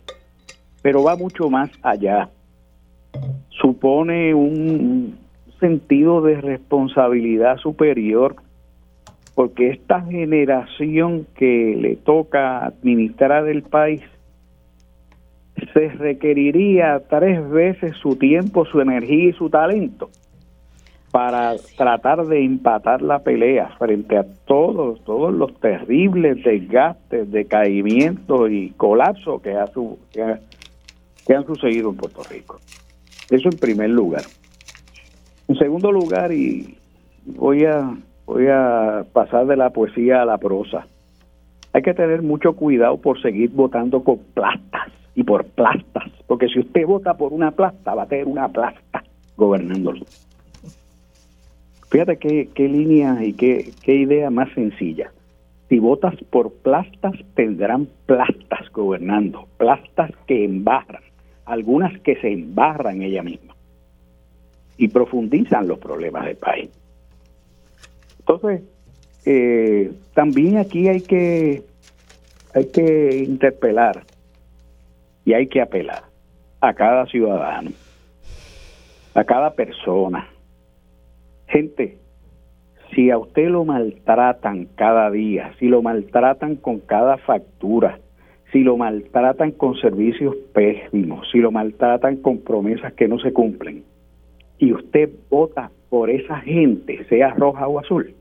[0.84, 2.30] pero va mucho más allá.
[3.50, 5.18] Supone un
[5.60, 8.36] sentido de responsabilidad superior
[9.36, 14.02] porque esta generación que le toca administrar el país
[15.74, 20.10] se requeriría tres veces su tiempo, su energía y su talento
[21.12, 28.72] para tratar de empatar la pelea frente a todos, todos los terribles desgastes, decaimientos y
[28.72, 29.66] colapsos que, ha
[30.12, 30.36] que,
[31.26, 32.60] que han sucedido en Puerto Rico.
[33.30, 34.24] Eso en primer lugar.
[35.48, 36.78] En segundo lugar, y
[37.26, 37.96] voy a
[38.26, 40.88] voy a pasar de la poesía a la prosa.
[41.74, 46.60] Hay que tener mucho cuidado por seguir votando con plastas y por plastas, porque si
[46.60, 49.04] usted vota por una plasta, va a tener una plasta
[49.38, 50.06] gobernándolo.
[51.90, 55.12] Fíjate qué, qué línea y qué, qué idea más sencilla.
[55.70, 61.02] Si votas por plastas, tendrán plastas gobernando, plastas que embarran,
[61.46, 63.56] algunas que se embarran ella misma
[64.78, 66.70] y profundizan los problemas del país.
[68.28, 68.64] Entonces,
[69.26, 71.62] eh, también aquí hay que,
[72.56, 74.04] hay que interpelar
[75.26, 76.04] y hay que apelar
[76.60, 77.70] a cada ciudadano,
[79.14, 80.28] a cada persona.
[81.48, 82.00] Gente,
[82.96, 88.00] si a usted lo maltratan cada día, si lo maltratan con cada factura,
[88.52, 93.84] si lo maltratan con servicios pésimos, si lo maltratan con promesas que no se cumplen,
[94.58, 98.14] y usted vota por esa gente, sea roja o azul,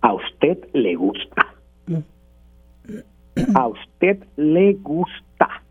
[0.00, 1.46] a usted le gusta.
[3.54, 5.62] A usted le gusta.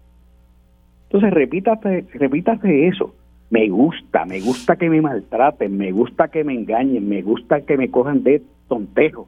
[1.04, 3.14] Entonces repítase, repítase eso.
[3.50, 7.76] Me gusta, me gusta que me maltraten, me gusta que me engañen, me gusta que
[7.76, 9.28] me cojan de tontejo.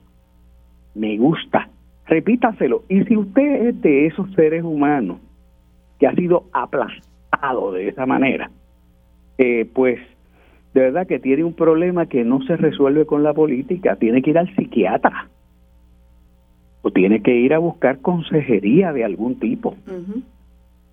[0.96, 1.68] Me gusta.
[2.06, 2.86] Repítaselo.
[2.88, 5.18] Y si usted es de esos seres humanos
[6.00, 8.50] que ha sido aplastado de esa manera,
[9.38, 10.00] eh, pues
[10.74, 14.30] de verdad que tiene un problema que no se resuelve con la política, tiene que
[14.30, 15.28] ir al psiquiatra
[16.82, 19.76] o tiene que ir a buscar consejería de algún tipo.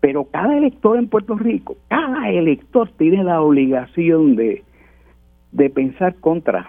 [0.00, 4.62] Pero cada elector en Puerto Rico, cada elector tiene la obligación de,
[5.52, 6.68] de pensar contra.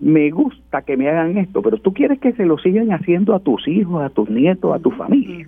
[0.00, 3.40] Me gusta que me hagan esto, pero tú quieres que se lo sigan haciendo a
[3.40, 5.46] tus hijos, a tus nietos, a tu familia.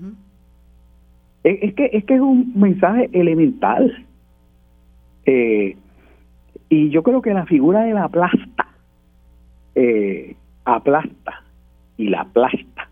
[1.44, 4.04] es, que, es que es un mensaje elemental.
[5.24, 5.76] Eh,
[6.72, 8.66] y yo creo que la figura de la plasta
[9.74, 11.44] eh, aplasta
[11.98, 12.88] y la aplasta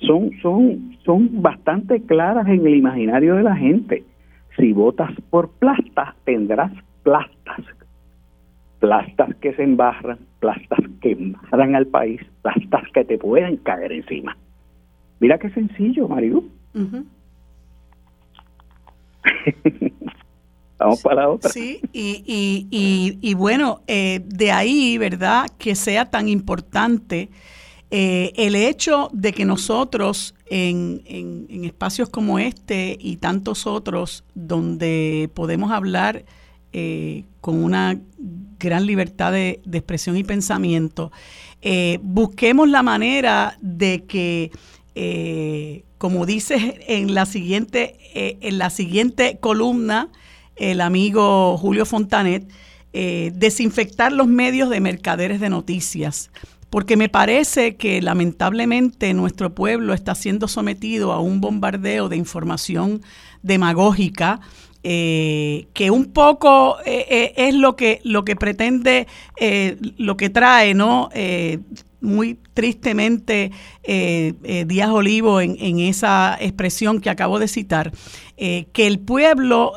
[0.00, 4.02] son, son, son bastante claras en el imaginario de la gente.
[4.56, 6.72] Si votas por plastas, tendrás
[7.04, 7.60] plastas.
[8.80, 14.36] Plastas que se embarran, plastas que embarran al país, plastas que te pueden caer encima.
[15.20, 16.42] Mira qué sencillo, Mario.
[20.78, 21.50] Vamos para la otra.
[21.50, 22.22] Sí, y,
[22.70, 25.46] y, y, bueno, eh, de ahí, ¿verdad?
[25.58, 27.30] Que sea tan importante
[27.90, 35.30] eh, el hecho de que nosotros en, en, espacios como este y tantos otros, donde
[35.32, 36.24] podemos hablar
[36.72, 37.98] eh, con una
[38.58, 41.10] gran libertad de, expresión y pensamiento,
[42.02, 44.52] busquemos la manera de que
[45.98, 50.10] como dice en la siguiente, en la siguiente columna,
[50.56, 52.50] el amigo Julio Fontanet,
[52.92, 56.30] eh, desinfectar los medios de mercaderes de noticias,
[56.70, 63.02] porque me parece que lamentablemente nuestro pueblo está siendo sometido a un bombardeo de información
[63.42, 64.40] demagógica.
[64.88, 69.08] Eh, que un poco eh, es lo que lo que pretende
[69.96, 71.08] lo que trae no
[72.06, 73.50] muy tristemente
[73.82, 77.92] eh, eh, Díaz Olivo en, esa expresión que acabo de citar,
[78.36, 79.72] eh, que el pueblo,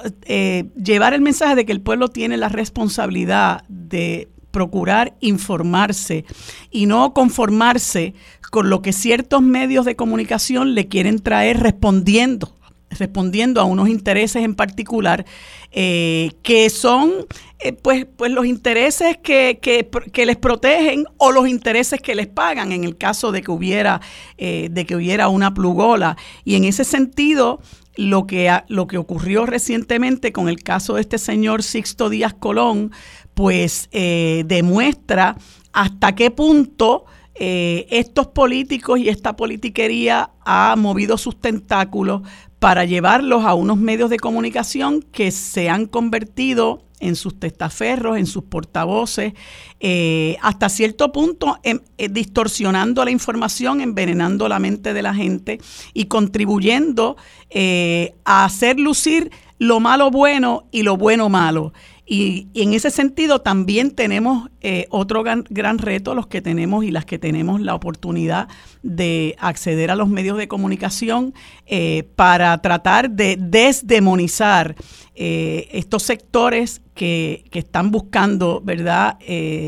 [0.81, 6.25] llevar el mensaje de que el pueblo tiene la responsabilidad de procurar informarse
[6.71, 8.13] y no conformarse
[8.49, 12.58] con lo que ciertos medios de comunicación le quieren traer respondiendo
[12.89, 15.25] respondiendo a unos intereses en particular
[15.71, 17.11] eh, que son
[17.59, 22.71] eh, pues, pues los intereses que, que, les protegen o los intereses que les pagan
[22.71, 24.01] en el caso de que hubiera,
[24.37, 26.17] eh, de que hubiera una plugola.
[26.43, 27.61] Y en ese sentido,
[27.95, 32.91] lo que, lo que ocurrió recientemente con el caso de este señor Sixto Díaz Colón,
[33.33, 35.37] pues demuestra
[35.71, 37.05] hasta qué punto
[37.39, 42.21] estos políticos y esta politiquería ha movido sus tentáculos
[42.59, 48.25] para llevarlos a unos medios de comunicación que se han convertido en sus testaferros, en
[48.25, 49.33] sus portavoces,
[49.79, 55.59] eh, hasta cierto punto em, eh, distorsionando la información, envenenando la mente de la gente
[55.93, 57.15] y contribuyendo
[57.49, 61.73] eh, a hacer lucir lo malo bueno y lo bueno malo.
[62.11, 67.05] Y, en ese sentido también tenemos eh, otro gran, reto, los que tenemos y las
[67.05, 68.47] que tenemos la oportunidad
[68.81, 71.35] de acceder a los medios de comunicación
[71.67, 74.75] eh, para tratar de desdemonizar
[75.13, 79.19] eh, estos sectores que, que, están buscando, ¿verdad?,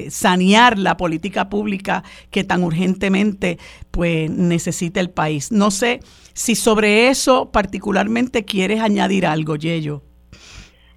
[0.10, 3.60] sanear la política pública que tan urgentemente
[3.92, 5.52] pues, necesita el país.
[5.52, 6.00] No sé
[6.34, 10.02] si sobre eso particularmente quieres añadir algo, Yello.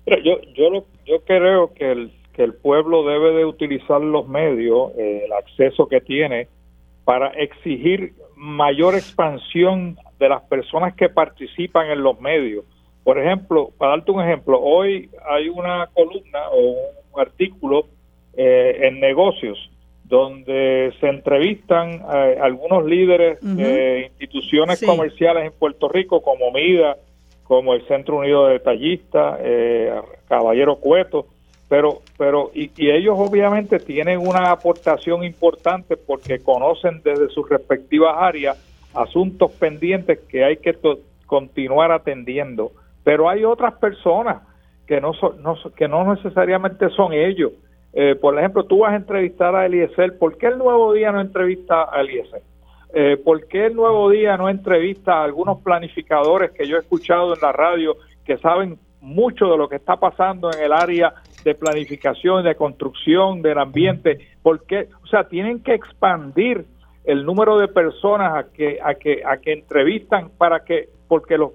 [0.06, 4.92] Yo, yo lo yo creo que el, que el pueblo debe de utilizar los medios,
[4.96, 6.48] eh, el acceso que tiene,
[7.04, 12.64] para exigir mayor expansión de las personas que participan en los medios.
[13.04, 16.76] Por ejemplo, para darte un ejemplo, hoy hay una columna o
[17.12, 17.86] un artículo
[18.36, 19.70] eh, en negocios
[20.04, 26.96] donde se entrevistan eh, algunos líderes de instituciones comerciales en Puerto Rico como MIDA,
[27.44, 29.92] como el Centro Unido de Detallistas, eh,
[30.28, 31.26] Caballero Cueto,
[31.68, 38.58] pero, pero y, ellos obviamente tienen una aportación importante porque conocen desde sus respectivas áreas
[38.94, 40.76] asuntos pendientes que hay que
[41.26, 42.72] continuar atendiendo.
[43.02, 44.42] Pero hay otras personas
[44.86, 47.52] que no, no que no necesariamente son ellos.
[47.92, 51.20] Eh, por ejemplo, tú vas a entrevistar a Eliezer, ¿por qué el Nuevo Día no
[51.20, 52.42] entrevista a Eliezer?
[52.96, 57.34] Eh, ¿Por qué el Nuevo Día no entrevista a algunos planificadores que yo he escuchado
[57.34, 61.56] en la radio que saben mucho de lo que está pasando en el área de
[61.56, 64.28] planificación, de construcción, del ambiente?
[64.42, 66.66] Porque, o sea, tienen que expandir
[67.04, 71.50] el número de personas a que a que a que entrevistan para que porque los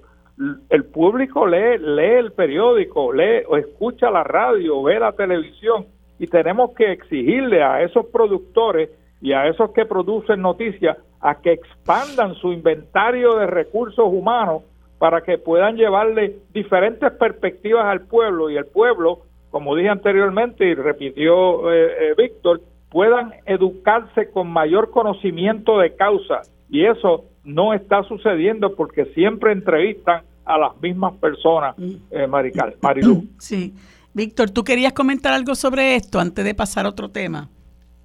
[0.68, 5.86] el público lee lee el periódico, lee o escucha la radio, ve la televisión
[6.18, 8.90] y tenemos que exigirle a esos productores
[9.20, 14.62] y a esos que producen noticias a que expandan su inventario de recursos humanos
[14.98, 20.74] para que puedan llevarle diferentes perspectivas al pueblo y el pueblo, como dije anteriormente y
[20.74, 28.02] repitió eh, eh, Víctor, puedan educarse con mayor conocimiento de causa y eso no está
[28.04, 31.92] sucediendo porque siempre entrevistan a las mismas personas, mm.
[32.10, 33.24] eh, Marical, Marilu.
[33.38, 33.74] Sí.
[34.12, 37.48] Víctor, ¿tú querías comentar algo sobre esto antes de pasar a otro tema?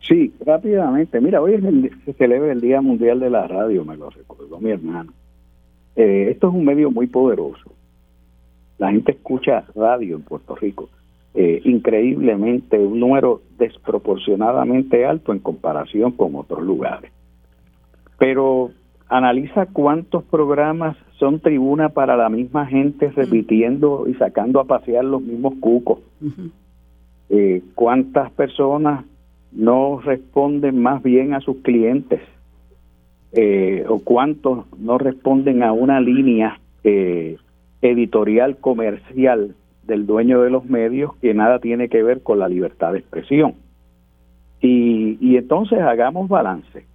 [0.08, 1.20] Sí, rápidamente.
[1.20, 1.60] Mira, hoy
[2.06, 5.12] se celebra el Día Mundial de la Radio, me lo recordó mi hermano.
[5.96, 7.72] Eh, esto es un medio muy poderoso.
[8.78, 10.90] La gente escucha radio en Puerto Rico.
[11.34, 17.12] Eh, increíblemente, un número desproporcionadamente alto en comparación con otros lugares.
[18.20, 18.72] Pero
[19.08, 25.22] analiza cuántos programas son tribuna para la misma gente repitiendo y sacando a pasear los
[25.22, 26.00] mismos cucos.
[27.30, 29.04] Eh, cuántas personas
[29.56, 32.22] no responden más bien a sus clientes
[33.32, 37.38] eh, o cuántos no responden a una línea eh,
[37.82, 42.94] editorial comercial del dueño de los medios que nada tiene que ver con la libertad
[42.94, 43.56] de expresión.
[44.62, 46.86] Y, y entonces hagamos balance.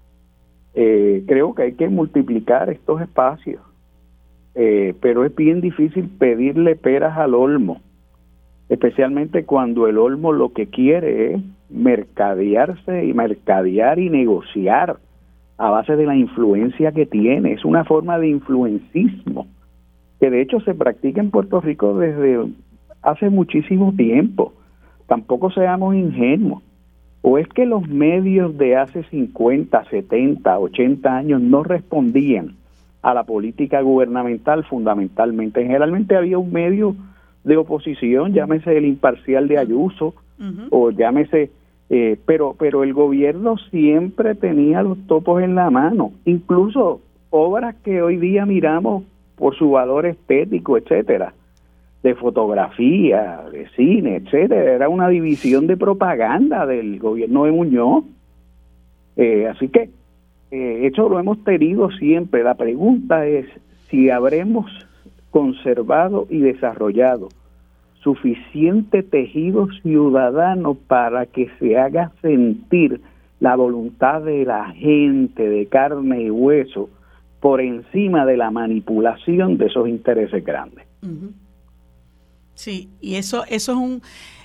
[0.75, 3.61] Eh, creo que hay que multiplicar estos espacios,
[4.55, 7.81] eh, pero es bien difícil pedirle peras al olmo,
[8.69, 14.99] especialmente cuando el olmo lo que quiere es mercadearse y mercadear y negociar
[15.57, 17.53] a base de la influencia que tiene.
[17.53, 19.47] Es una forma de influencismo
[20.21, 22.47] que de hecho se practica en Puerto Rico desde
[23.03, 24.53] hace muchísimo tiempo.
[25.07, 26.63] Tampoco seamos ingenuos.
[27.23, 32.57] ¿O es que los medios de hace 50, 70, 80 años no respondían
[33.03, 35.63] a la política gubernamental fundamentalmente?
[35.63, 36.97] Generalmente había un medio
[37.45, 40.15] de oposición, llámese el imparcial de Ayuso,
[40.71, 41.51] o llámese,
[41.91, 48.01] eh, pero, pero el gobierno siempre tenía los topos en la mano, incluso obras que
[48.01, 49.05] hoy día miramos
[49.37, 51.35] por su valor estético, etcétera
[52.03, 54.73] de fotografía, de cine, etcétera.
[54.73, 58.05] Era una división de propaganda del gobierno de Muñoz.
[59.17, 59.91] Eh, así que
[60.51, 62.43] eh, eso lo hemos tenido siempre.
[62.43, 63.47] La pregunta es
[63.91, 64.71] si habremos
[65.31, 67.29] conservado y desarrollado
[68.03, 73.01] suficiente tejido ciudadano para que se haga sentir
[73.41, 76.91] la voluntad de la gente de carne y hueso
[77.41, 80.87] por encima de la manipulación de esos intereses grandes.
[82.55, 84.03] Sí, y eso, eso es un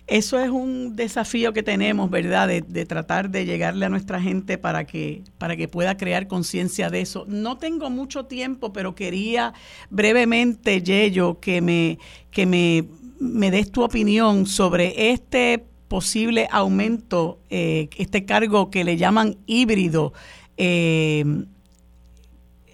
[0.08, 2.48] eso es un desafío que tenemos, ¿verdad?
[2.48, 7.02] De, tratar de llegarle a nuestra gente para que, para que pueda crear conciencia de
[7.02, 7.26] eso.
[7.28, 9.54] No tengo mucho tiempo, pero quería
[9.90, 11.98] brevemente, Yello, que me,
[12.30, 12.86] que me,
[13.20, 20.14] me des tu opinión sobre este posible aumento, eh, este cargo que le llaman híbrido.
[20.58, 21.24] Eh,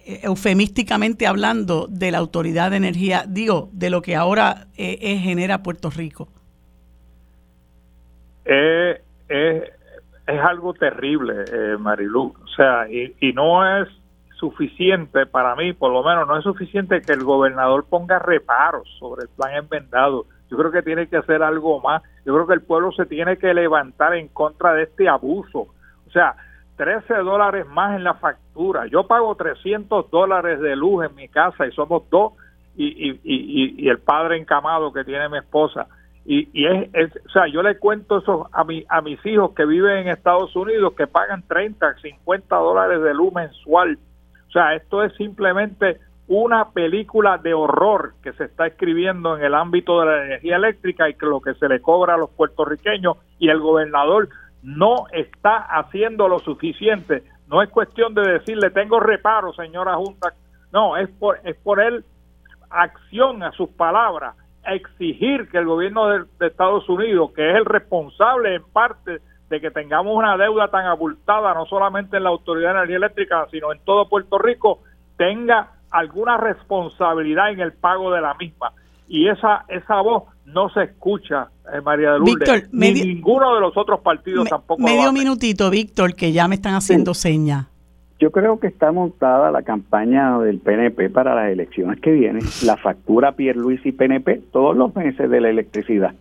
[0.04, 5.62] eh, eufemísticamente hablando, de la Autoridad de Energía, digo, de lo que ahora eh, genera
[5.62, 6.28] Puerto Rico?
[8.44, 8.98] Es
[10.26, 11.44] algo terrible,
[11.78, 12.34] Marilu.
[12.42, 13.88] O sea, y, y no es
[14.42, 19.22] suficiente para mí, por lo menos no es suficiente que el gobernador ponga reparos sobre
[19.22, 20.26] el plan enmendado.
[20.50, 22.02] Yo creo que tiene que hacer algo más.
[22.26, 25.68] Yo creo que el pueblo se tiene que levantar en contra de este abuso.
[26.08, 26.34] O sea,
[26.76, 28.86] 13 dólares más en la factura.
[28.88, 32.32] Yo pago 300 dólares de luz en mi casa y somos dos
[32.74, 35.86] y, y, y, y el padre encamado que tiene mi esposa.
[36.24, 39.64] Y, y es, o sea, yo le cuento eso a, mi, a mis hijos que
[39.64, 43.98] viven en Estados Unidos que pagan 30, 50 dólares de luz mensual.
[44.52, 45.98] O sea, esto es simplemente
[46.28, 51.08] una película de horror que se está escribiendo en el ámbito de la energía eléctrica
[51.08, 54.28] y que lo que se le cobra a los puertorriqueños y el gobernador
[54.62, 57.22] no está haciendo lo suficiente.
[57.48, 60.34] No es cuestión de decirle tengo reparo, señora Junta.
[60.70, 62.04] No, es por es poner
[62.68, 64.36] acción a sus palabras,
[64.66, 69.20] exigir que el gobierno de, Estados Unidos, que es el responsable en parte
[69.52, 73.46] de que tengamos una deuda tan abultada, no solamente en la Autoridad de Energía Eléctrica,
[73.50, 74.78] sino en todo Puerto Rico,
[75.18, 78.72] tenga alguna responsabilidad en el pago de la misma.
[79.08, 83.76] Y esa, esa voz no se escucha, eh, María de Lourdes, ni ninguno de los
[83.76, 84.82] otros partidos tampoco.
[84.82, 87.66] Medio minutito, Víctor, que ya me están haciendo señas.
[88.18, 92.78] Yo creo que está montada la campaña del PNP para las elecciones que vienen, la
[92.78, 96.14] factura Pierluisi y PNP todos los meses de la electricidad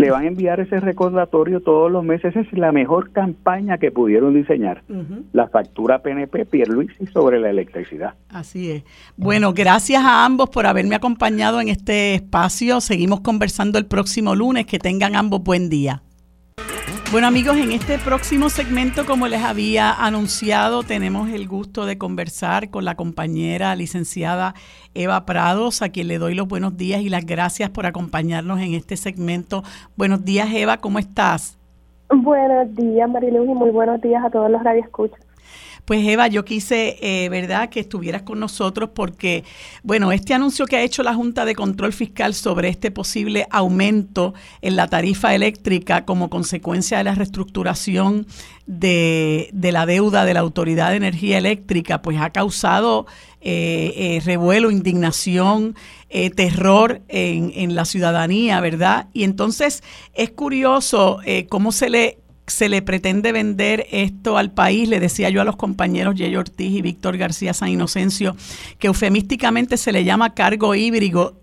[0.00, 2.36] le van a enviar ese recordatorio todos los meses.
[2.36, 4.82] Esa es la mejor campaña que pudieron diseñar.
[5.32, 8.14] La factura PNP Pierluisi sobre la electricidad.
[8.28, 8.84] Así es.
[9.16, 12.80] Bueno, gracias a ambos por haberme acompañado en este espacio.
[12.80, 14.66] Seguimos conversando el próximo lunes.
[14.66, 16.02] Que tengan ambos buen día.
[17.12, 22.70] Bueno amigos, en este próximo segmento, como les había anunciado, tenemos el gusto de conversar
[22.70, 24.54] con la compañera licenciada
[24.94, 28.74] Eva Prados, a quien le doy los buenos días y las gracias por acompañarnos en
[28.74, 29.64] este segmento.
[29.96, 31.58] Buenos días Eva, ¿cómo estás?
[32.14, 35.18] Buenos días Mariluz y muy buenos días a todos los radioescuchas.
[35.90, 39.42] Pues Eva, yo quise, eh, ¿verdad?, que estuvieras con nosotros porque,
[39.82, 44.32] bueno, este anuncio que ha hecho la Junta de Control Fiscal sobre este posible aumento
[44.62, 48.28] en la tarifa eléctrica como consecuencia de la reestructuración
[48.66, 53.06] de, la deuda de la Autoridad de Energía Eléctrica, pues ha causado
[53.40, 55.74] eh, eh, revuelo, indignación,
[56.36, 59.08] terror en, en, la ciudadanía, ¿verdad?
[59.12, 59.82] Y entonces
[60.14, 61.18] es curioso
[61.48, 62.19] cómo se le
[62.50, 64.88] se le pretende vender esto al país.
[64.88, 68.36] Le decía yo a los compañeros Jay Ortiz y Víctor García San Inocencio
[68.78, 71.38] que eufemísticamente se le llama cargo híbrido,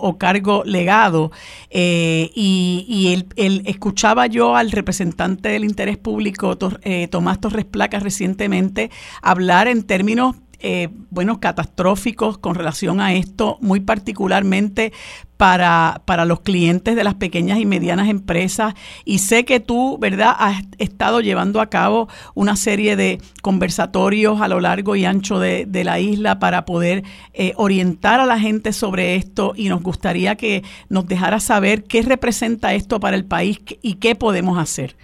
[0.00, 1.30] o cargo legado.
[1.70, 8.90] Eh, y, él, escuchaba yo al representante del interés público, eh, Tomás Torres Placas, recientemente
[9.22, 14.92] hablar en términos eh, bueno, catastróficos con relación a esto, muy particularmente
[15.36, 18.74] para, para los clientes de las pequeñas y medianas empresas.
[19.04, 24.48] Y sé que tú, ¿verdad?, has estado llevando a cabo una serie de conversatorios a
[24.48, 27.04] lo largo y ancho de, la isla para poder
[27.34, 32.02] eh, orientar a la gente sobre esto y nos gustaría que nos dejara saber qué
[32.02, 34.96] representa esto para el país y qué podemos hacer.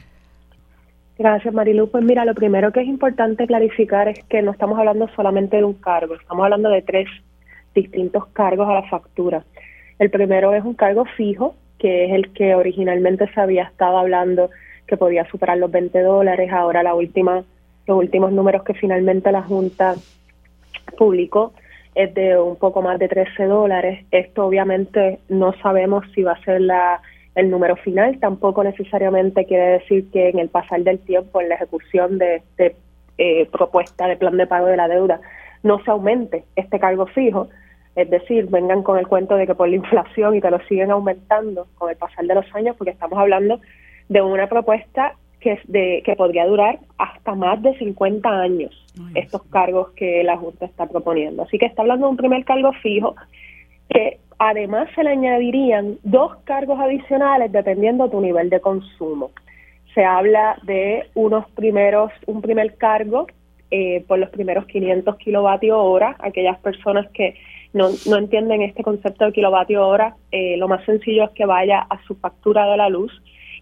[1.16, 1.88] Gracias, Marilu.
[1.90, 5.64] Pues mira, lo primero que es importante clarificar es que no estamos hablando solamente de
[5.64, 7.08] un cargo, estamos hablando de tres
[7.74, 9.44] distintos cargos a la factura.
[9.98, 14.50] El primero es un cargo fijo, que es el que originalmente se había estado hablando
[14.86, 16.50] que podía superar los 20 dólares.
[16.52, 17.44] Ahora la última,
[17.86, 19.94] los últimos números que finalmente la Junta
[20.98, 21.52] publicó
[21.94, 24.04] es de un poco más de 13 dólares.
[24.10, 27.00] Esto obviamente no sabemos si va a ser la
[27.34, 31.56] el número final tampoco necesariamente quiere decir que en el pasar del tiempo, en la
[31.56, 32.76] ejecución de, de
[33.18, 35.20] eh, propuesta de plan de pago de la deuda,
[35.62, 37.48] no se aumente este cargo fijo.
[37.96, 40.90] Es decir, vengan con el cuento de que por la inflación y que lo siguen
[40.90, 43.60] aumentando con el pasar de los años, porque estamos hablando
[44.08, 48.72] de una propuesta que, es de, que podría durar hasta más de 50 años,
[49.14, 51.42] estos cargos que la Junta está proponiendo.
[51.42, 53.14] Así que está hablando de un primer cargo fijo
[53.88, 59.30] que Además, se le añadirían dos cargos adicionales dependiendo de tu nivel de consumo.
[59.94, 63.26] Se habla de unos primeros, un primer cargo
[63.70, 66.16] eh, por los primeros 500 kilovatios hora.
[66.18, 67.36] Aquellas personas que
[67.72, 71.80] no, no entienden este concepto de kilovatio hora, eh, lo más sencillo es que vaya
[71.88, 73.12] a su factura de la luz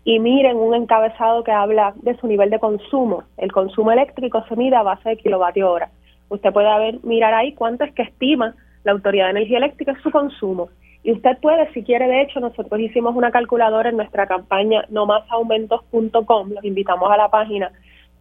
[0.05, 3.25] y miren un encabezado que habla de su nivel de consumo.
[3.37, 5.91] El consumo eléctrico se mide a base de kilovatio hora.
[6.29, 8.55] Usted puede mirar ahí cuánto es que estima
[8.85, 10.69] la Autoridad de Energía Eléctrica es su consumo.
[11.05, 16.51] Y usted puede, si quiere, de hecho, nosotros hicimos una calculadora en nuestra campaña nomasaumentos.com,
[16.51, 17.73] los invitamos a la página,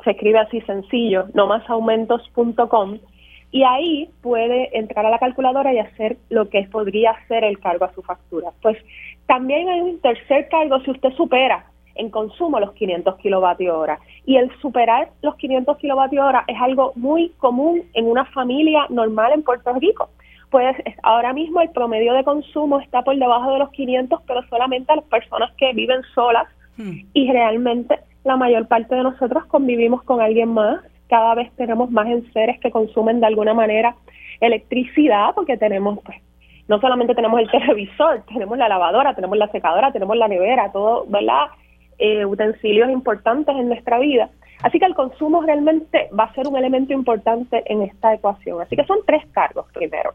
[0.03, 2.97] se escribe así sencillo, nomasaumentos.com,
[3.51, 7.85] y ahí puede entrar a la calculadora y hacer lo que podría ser el cargo
[7.85, 8.49] a su factura.
[8.61, 8.77] Pues
[9.27, 13.99] también hay un tercer cargo si usted supera en consumo los 500 kilovatios hora.
[14.25, 19.33] Y el superar los 500 kilovatios hora es algo muy común en una familia normal
[19.33, 20.09] en Puerto Rico
[20.51, 24.91] pues ahora mismo el promedio de consumo está por debajo de los 500, pero solamente
[24.91, 26.45] a las personas que viven solas
[26.77, 26.99] hmm.
[27.13, 30.81] y realmente la mayor parte de nosotros convivimos con alguien más.
[31.07, 33.95] Cada vez tenemos más enseres que consumen de alguna manera
[34.41, 36.17] electricidad porque tenemos, pues,
[36.67, 41.05] no solamente tenemos el televisor, tenemos la lavadora, tenemos la secadora, tenemos la nevera, todo,
[41.07, 41.45] ¿verdad?
[41.97, 44.29] Eh, utensilios importantes en nuestra vida.
[44.63, 48.61] Así que el consumo realmente va a ser un elemento importante en esta ecuación.
[48.61, 50.13] Así que son tres cargos primero.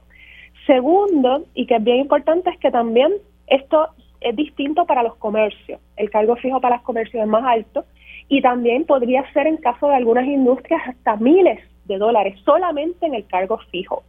[0.67, 3.13] Segundo, y que es bien importante, es que también
[3.47, 3.89] esto
[4.21, 5.81] es distinto para los comercios.
[5.97, 7.85] El cargo fijo para los comercios es más alto
[8.29, 13.15] y también podría ser en caso de algunas industrias hasta miles de dólares solamente en
[13.15, 14.03] el cargo fijo.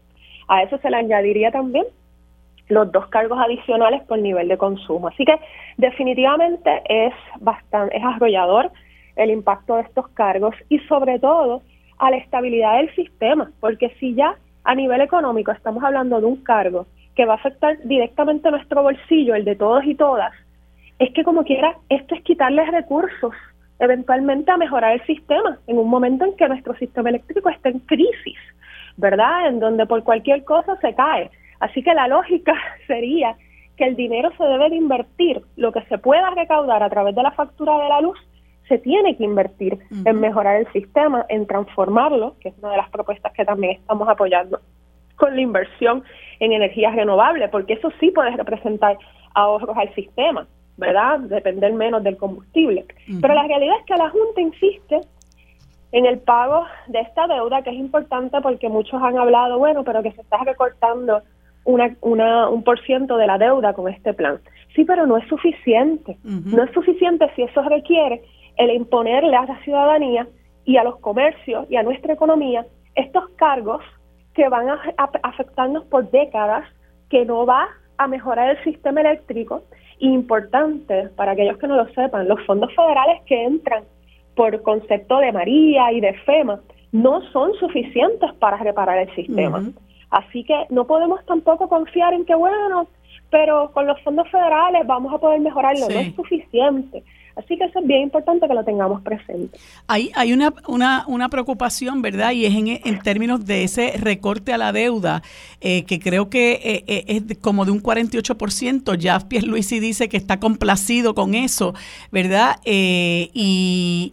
[0.47, 1.85] A eso se le añadiría también
[2.69, 5.09] los dos cargos adicionales por nivel de consumo.
[5.09, 5.39] Así que
[5.77, 8.71] definitivamente es bastante es arrollador
[9.15, 11.61] el impacto de estos cargos y sobre todo
[11.99, 14.35] a la estabilidad del sistema, porque si ya
[14.67, 19.33] a nivel económico estamos hablando de un cargo que va a afectar directamente nuestro bolsillo,
[19.33, 20.33] el de todos y todas,
[20.99, 23.33] es que como quiera, esto es quitarles recursos
[23.79, 27.79] eventualmente a mejorar el sistema en un momento en que nuestro sistema eléctrico está en
[27.79, 28.37] crisis,
[28.97, 29.47] ¿verdad?
[29.47, 31.31] En donde por cualquier cosa se cae.
[31.61, 32.53] Así que la lógica
[32.87, 33.37] sería
[33.77, 37.23] que el dinero se debe de invertir, lo que se pueda recaudar a través de
[37.23, 38.19] la factura de la luz
[38.67, 42.89] se tiene que invertir en mejorar el sistema, en transformarlo, que es una de las
[42.89, 44.59] propuestas que también estamos apoyando
[45.15, 46.03] con la inversión
[46.39, 48.97] en energías renovables, porque eso sí puede representar
[49.33, 51.19] ahorros al sistema, ¿verdad?
[51.19, 52.85] Depender menos del combustible.
[53.21, 55.01] Pero la realidad es que la Junta insiste
[55.91, 60.03] en el pago de esta deuda, que es importante porque muchos han hablado, bueno, pero
[60.03, 61.21] que se está recortando
[61.63, 64.39] una, una, un por ciento de la deuda con este plan.
[64.75, 66.17] Sí, pero no es suficiente.
[66.23, 68.21] No es suficiente si eso requiere
[68.57, 70.27] el imponerle a la ciudadanía
[70.65, 72.65] y a los comercios y a nuestra economía
[72.95, 73.81] estos cargos
[74.33, 74.79] que van a,
[75.23, 76.65] afectarnos por décadas,
[77.09, 77.67] que no va
[77.97, 79.63] a mejorar el sistema eléctrico.
[79.99, 83.83] Importante, para aquellos que no lo sepan, los fondos federales que entran
[84.35, 86.59] por concepto de María y de FEMA
[86.91, 89.63] no son suficientes para reparar el sistema.
[90.11, 92.87] Así que no podemos tampoco confiar en que, bueno,
[93.29, 95.87] pero con los fondos federales vamos a poder mejorarlo.
[95.89, 97.03] No es suficiente.
[97.37, 99.59] Así que eso es bien importante que lo tengamos presente.
[99.85, 102.31] Hay, hay una, una, una preocupación, ¿verdad?
[102.31, 105.21] Y es en, en, términos de ese recorte a la deuda,
[105.61, 108.97] eh, que creo que eh, eh, es como de un 48%.
[108.97, 111.75] Ya Pierluisi dice que está complacido con eso,
[112.11, 112.55] ¿verdad?
[112.65, 113.31] y,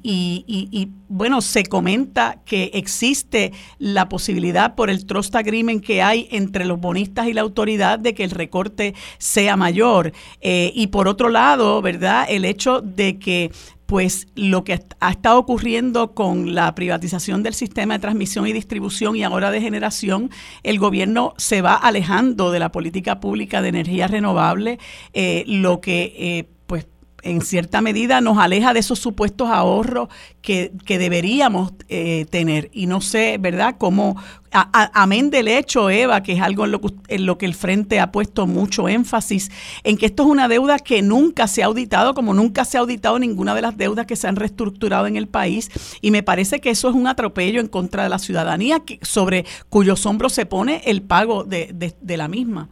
[0.03, 6.27] y, y, bueno, se comenta que existe la posibilidad por el trust agreement que hay
[6.33, 10.13] entre los bonistas y la autoridad de que el recorte sea mayor.
[10.43, 12.27] y por otro lado, ¿verdad?
[12.29, 13.53] El hecho de que
[13.87, 19.15] pues lo que ha estado ocurriendo con la privatización del sistema de transmisión y distribución
[19.17, 20.31] y ahora de generación,
[20.63, 24.79] el gobierno se va alejando de la política pública de energía renovable,
[25.13, 26.54] eh, lo que eh,
[27.25, 30.09] en cierta medida nos aleja de esos supuestos ahorros
[30.43, 32.71] que, deberíamos eh, tener.
[32.73, 34.17] Y no sé, ¿verdad?, cómo,
[34.53, 37.99] amén del hecho, Eva, que es algo en lo, que, en lo que el Frente
[37.99, 39.51] ha puesto mucho énfasis,
[39.83, 42.81] en que esto es una deuda que nunca se ha auditado, como nunca se ha
[42.81, 45.71] auditado ninguna de las deudas que se han reestructurado en el país.
[46.03, 49.47] Y me parece que eso es un atropello en contra de la ciudadanía, que, sobre
[49.71, 52.69] cuyos hombros se pone el pago de, de, la misma.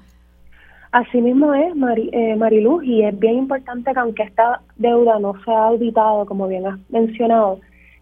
[0.93, 1.73] Así mismo es,
[2.13, 6.47] eh, Mariluz, y es bien importante que aunque esta deuda no se ha auditado, como
[6.47, 7.61] bien has mencionado,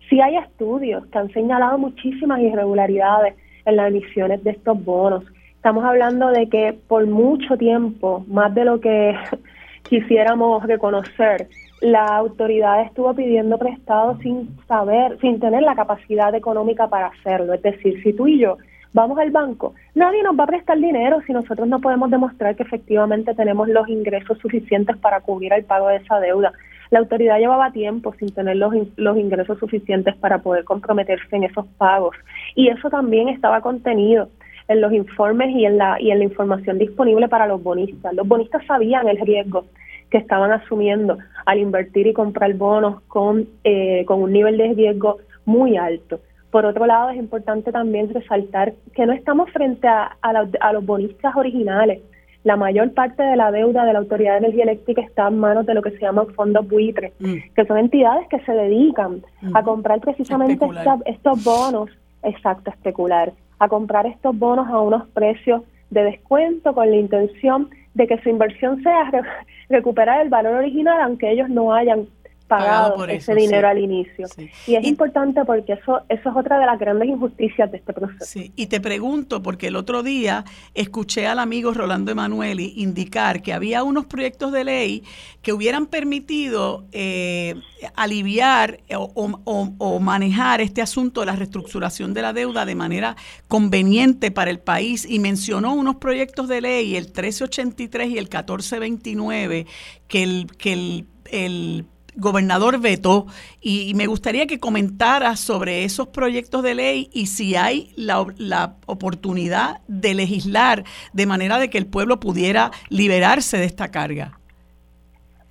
[0.09, 5.23] sí hay estudios que han señalado muchísimas irregularidades en las emisiones de estos bonos.
[5.55, 9.15] Estamos hablando de que por mucho tiempo, más de lo que
[9.89, 11.47] quisiéramos reconocer,
[11.81, 17.55] la autoridad estuvo pidiendo prestado sin saber, sin tener la capacidad económica para hacerlo.
[17.55, 18.59] Es decir, si tú y yo
[18.93, 22.63] vamos al banco, nadie nos va a prestar dinero si nosotros no podemos demostrar que
[22.63, 26.53] efectivamente tenemos los ingresos suficientes para cubrir el pago de esa deuda.
[26.91, 31.67] La autoridad llevaba tiempo sin tener los, los ingresos suficientes para poder comprometerse en esos
[31.79, 32.17] pagos
[32.57, 34.29] y eso también estaba contenido
[34.67, 38.13] en los informes y en la y en la información disponible para los bonistas.
[38.15, 39.67] Los bonistas sabían el riesgo
[40.11, 45.19] que estaban asumiendo al invertir y comprar bonos con, eh, con un nivel de riesgo
[45.45, 46.21] muy alto.
[46.51, 51.35] Por otro lado, es importante también resaltar que no estamos frente a, a los bonistas
[51.37, 52.01] originales,
[52.43, 55.67] la mayor parte de la deuda de la Autoridad de Energía Eléctrica está en manos
[55.67, 57.35] de lo que se llaman fondos buitres, mm.
[57.55, 59.23] que son entidades que se dedican
[59.53, 60.67] a comprar precisamente
[61.05, 61.91] estos bonos,
[62.23, 68.07] exacto, especular, a comprar estos bonos a unos precios de descuento con la intención de
[68.07, 69.11] que su inversión sea
[69.69, 72.07] recuperar el valor original, aunque ellos no hayan
[72.51, 74.27] pagado, ese dinero al inicio.
[74.67, 78.41] Y es importante porque eso, eso es otra de las grandes injusticias de este proceso.
[78.57, 80.45] Y te pregunto, porque el otro día
[80.75, 85.05] escuché al amigo Rolando Emanueli indicar que había unos proyectos de ley
[85.43, 87.55] que hubieran permitido eh,
[87.95, 93.17] aliviar o, manejar este asunto de la reestructuración de la deuda de manera
[93.47, 99.67] conveniente para el país y mencionó unos proyectos de ley, el 1383 y el 1429,
[100.09, 101.87] que el, que el, el
[102.21, 103.27] gobernador vetó
[103.61, 108.77] y, me gustaría que comentara sobre esos proyectos de ley y si hay la, la,
[108.87, 114.39] oportunidad de legislar de manera de que el pueblo pudiera liberarse de esta carga.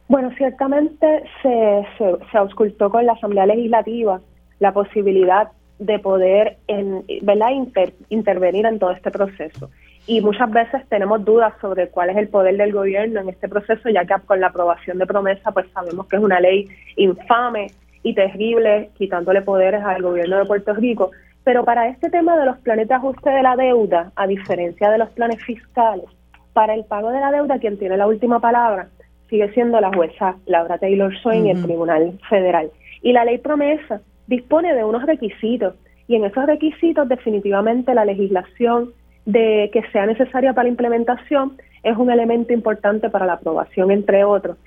[0.07, 4.21] Bueno, ciertamente se, se, auscultó con la Asamblea Legislativa
[4.59, 7.49] la posibilidad de poder en, ¿verdad?
[8.09, 9.69] intervenir en todo este proceso
[10.07, 13.89] y muchas veces tenemos dudas sobre cuál es el poder del gobierno en este proceso,
[13.89, 17.67] ya que con la aprobación de promesa pues sabemos que es una ley infame
[18.03, 21.11] y terrible, quitándole poderes al gobierno de Puerto Rico.
[21.43, 24.97] Pero para este tema de los planes de ajuste de la deuda, a diferencia de
[24.97, 26.05] los planes fiscales,
[26.53, 28.89] para el pago de la deuda quien tiene la última palabra
[29.29, 32.71] sigue siendo la jueza Laura Taylor Swain y el Tribunal Federal.
[33.01, 35.75] Y la ley promesa dispone de unos requisitos
[36.07, 38.91] y en esos requisitos definitivamente la legislación
[39.31, 44.23] de que sea necesaria para la implementación es un elemento importante para la aprobación, entre
[44.23, 44.57] otros.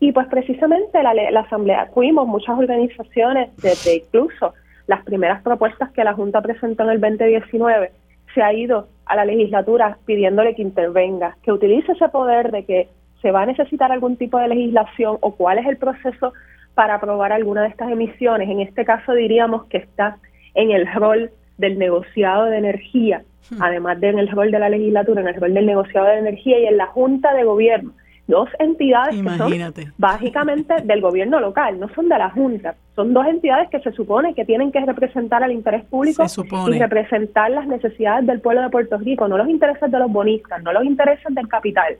[0.00, 4.52] Y pues precisamente la, la Asamblea, fuimos muchas organizaciones, desde incluso
[4.86, 7.90] las primeras propuestas que la Junta presentó en el 2019,
[8.34, 12.88] se ha ido a la legislatura pidiéndole que intervenga, que utilice ese poder de que
[13.20, 16.32] se va a necesitar algún tipo de legislación o cuál es el proceso
[16.74, 18.48] para aprobar alguna de estas emisiones.
[18.48, 20.18] En este caso diríamos que está
[20.54, 23.22] en el rol del negociado de energía.
[23.60, 26.58] Además de en el rol de la legislatura, en el rol del negociado de energía
[26.60, 27.92] y en la Junta de Gobierno.
[28.28, 29.52] Dos entidades que son
[29.98, 32.76] básicamente del gobierno local, no son de la Junta.
[32.94, 36.24] Son dos entidades que se supone que tienen que representar al interés público
[36.68, 40.62] y representar las necesidades del pueblo de Puerto Rico, no los intereses de los bonistas,
[40.62, 41.96] no los intereses del capital.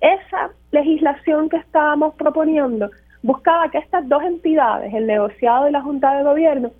[0.00, 2.90] Esa legislación que estábamos proponiendo
[3.22, 6.72] buscaba que estas dos entidades, el negociado y la Junta de Gobierno,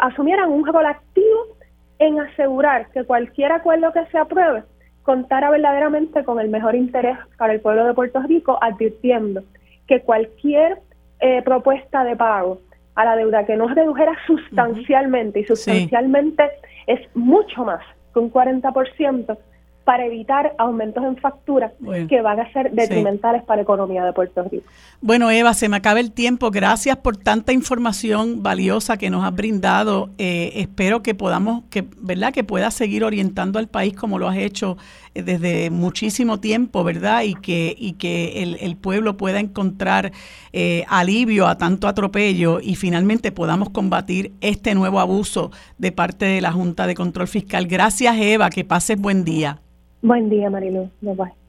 [0.00, 1.56] asumieran un rol activo
[1.98, 4.64] en asegurar que cualquier acuerdo que se apruebe
[5.02, 9.42] contara verdaderamente con el mejor interés para el pueblo de Puerto Rico, advirtiendo
[9.86, 10.78] que cualquier
[11.20, 12.58] eh, propuesta de pago
[12.94, 16.44] a la deuda que nos redujera sustancialmente, y sustancialmente
[16.86, 17.80] es mucho más
[18.12, 19.36] que un 40%,
[19.84, 21.72] para evitar aumentos en facturas
[22.08, 24.64] que van a ser detrimentales para la economía de Puerto Rico.
[25.00, 26.50] Bueno, Eva, se me acaba el tiempo.
[26.50, 30.10] Gracias por tanta información valiosa que nos has brindado.
[30.18, 32.32] Eh, espero que podamos, que, ¿verdad?
[32.32, 34.76] Que puedas seguir orientando al país como lo has hecho
[35.14, 37.22] desde muchísimo tiempo, ¿verdad?
[37.22, 40.12] Y que, y que el, pueblo pueda encontrar
[40.52, 46.40] eh, alivio a tanto atropello y finalmente podamos combatir este nuevo abuso de parte de
[46.40, 47.66] la Junta de Control Fiscal.
[47.66, 48.50] Gracias, Eva.
[48.50, 49.60] Que pases buen día.
[50.02, 50.90] Buen día, Marilu.
[51.00, 51.41] Bye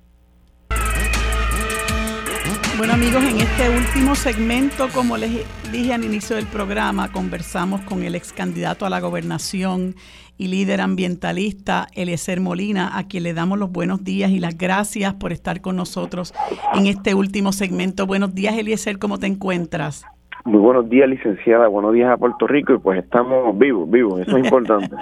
[2.75, 8.01] Bueno amigos, en este último segmento, como les dije al inicio del programa, conversamos con
[8.01, 9.95] el ex candidato a la gobernación
[10.39, 15.13] y líder ambientalista Eliezer Molina, a quien le damos los buenos días y las gracias
[15.13, 16.33] por estar con nosotros
[16.73, 18.07] en este último segmento.
[18.07, 20.03] Buenos días Eliezer, ¿cómo te encuentras?
[20.45, 21.67] Muy buenos días, licenciada.
[21.69, 24.19] Buenos días a Puerto Rico y pues estamos vivos, vivos.
[24.19, 24.93] Eso es importante.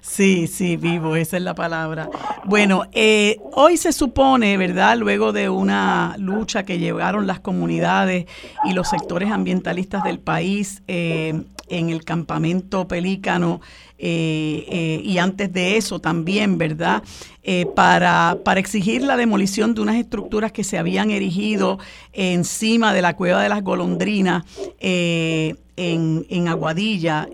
[0.00, 2.08] sí, sí, vivo, esa es la palabra.
[2.44, 4.96] Bueno, eh, hoy se supone, ¿verdad?
[4.96, 8.26] Luego de una lucha que llevaron las comunidades
[8.64, 13.60] y los sectores ambientalistas del país eh, en el campamento Pelícano
[13.98, 17.02] eh, eh, y antes de eso también, ¿verdad?
[17.42, 21.78] Eh, para, para exigir la demolición de unas estructuras que se habían erigido
[22.12, 24.44] encima de la cueva de las golondrinas
[24.80, 27.28] en, en, Aguadilla,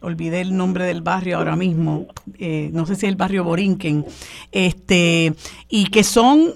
[0.00, 2.06] olvidé el nombre del barrio ahora mismo,
[2.38, 4.04] no sé si es el barrio Borinquen,
[4.50, 5.34] este,
[5.68, 6.54] y que son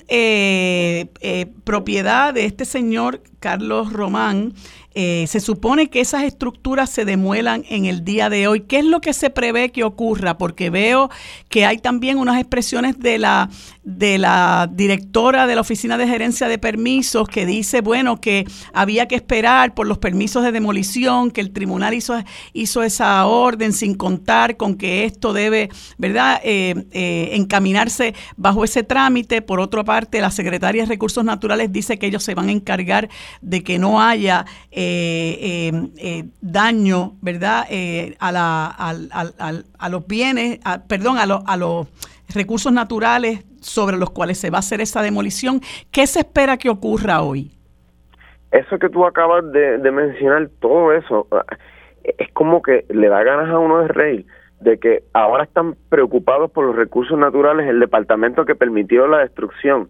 [1.65, 4.55] propiedad de este señor Carlos Román,
[4.97, 8.61] eh, se supone que esas estructuras se demuelan en el día de hoy.
[8.61, 10.39] ¿Qué es lo que se prevé que ocurra?
[10.39, 11.11] Porque veo
[11.49, 13.51] que hay también unas expresiones de la,
[13.83, 19.09] de la directora de la Oficina de Gerencia de Permisos que dice, bueno, que había
[19.09, 22.15] que esperar por los permisos de demolición, que el tribunal hizo,
[22.53, 28.85] hizo esa orden sin contar con que esto debe, ¿verdad?, eh, eh, encaminarse bajo ese
[28.85, 29.43] trámite.
[29.43, 33.09] Por otra parte, la Secretaría de Recursos Naturales dice que ellos se van a encargar
[33.41, 34.47] de que no haya...
[34.71, 37.65] Eh, eh, eh, daño, ¿verdad?,
[38.19, 41.89] a, la, a, los bienes, perdón, a, a los
[42.35, 45.61] recursos naturales sobre los cuales se va a hacer esa demolición.
[45.91, 47.51] ¿Qué se espera que ocurra hoy?
[48.51, 51.27] Eso que tú acabas de, mencionar, todo eso,
[52.05, 54.27] es como que le da ganas a uno de reír
[54.61, 59.89] de que ahora están preocupados por los recursos naturales el departamento que permitió la destrucción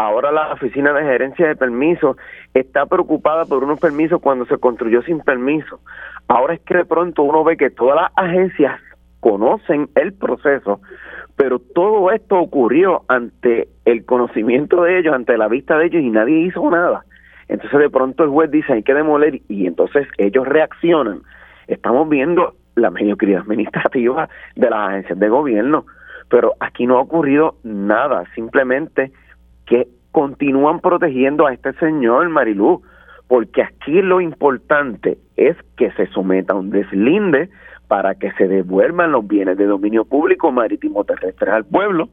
[0.00, 2.16] Ahora la Oficina de Gerencia de Permisos
[2.54, 5.80] está preocupada por unos permisos cuando se construyó sin permiso.
[6.28, 8.80] Ahora es que de pronto uno ve que todas las agencias
[9.18, 10.80] conocen el proceso,
[11.34, 16.10] pero todo esto ocurrió ante el conocimiento de ellos, ante la vista de ellos y
[16.10, 17.04] nadie hizo nada.
[17.48, 21.22] Entonces de pronto el juez dice hay que demoler y entonces ellos reaccionan.
[21.66, 25.86] Estamos viendo la mediocridad administrativa de las agencias de gobierno,
[26.28, 29.10] pero aquí no ha ocurrido nada, simplemente
[29.68, 32.82] que continúan protegiendo a este señor Marilú,
[33.28, 37.50] porque aquí lo importante es que se someta a un deslinde
[37.86, 42.08] para que se devuelvan los bienes de dominio público marítimo terrestre al pueblo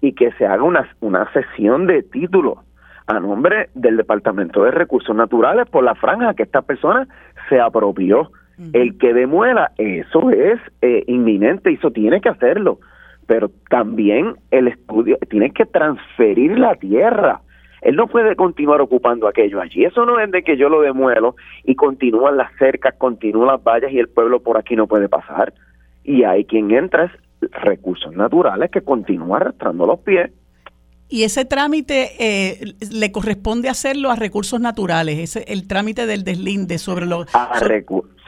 [0.00, 2.58] y que se haga una, una sesión de títulos
[3.06, 7.06] a nombre del Departamento de Recursos Naturales por la franja que esta persona
[7.48, 8.30] se apropió.
[8.72, 12.78] El que demuela, eso es eh, inminente y eso tiene que hacerlo
[13.26, 17.40] pero también el estudio tiene que transferir la tierra.
[17.82, 19.84] Él no puede continuar ocupando aquello allí.
[19.84, 23.92] Eso no es de que yo lo demuelo y continúan las cercas, continúan las vallas
[23.92, 25.52] y el pueblo por aquí no puede pasar.
[26.02, 27.12] Y hay quien entra es
[27.50, 30.30] recursos naturales que continúa arrastrando los pies
[31.08, 36.78] y ese trámite eh, le corresponde hacerlo a recursos naturales, ese, el trámite del deslinde
[36.78, 37.26] sobre los...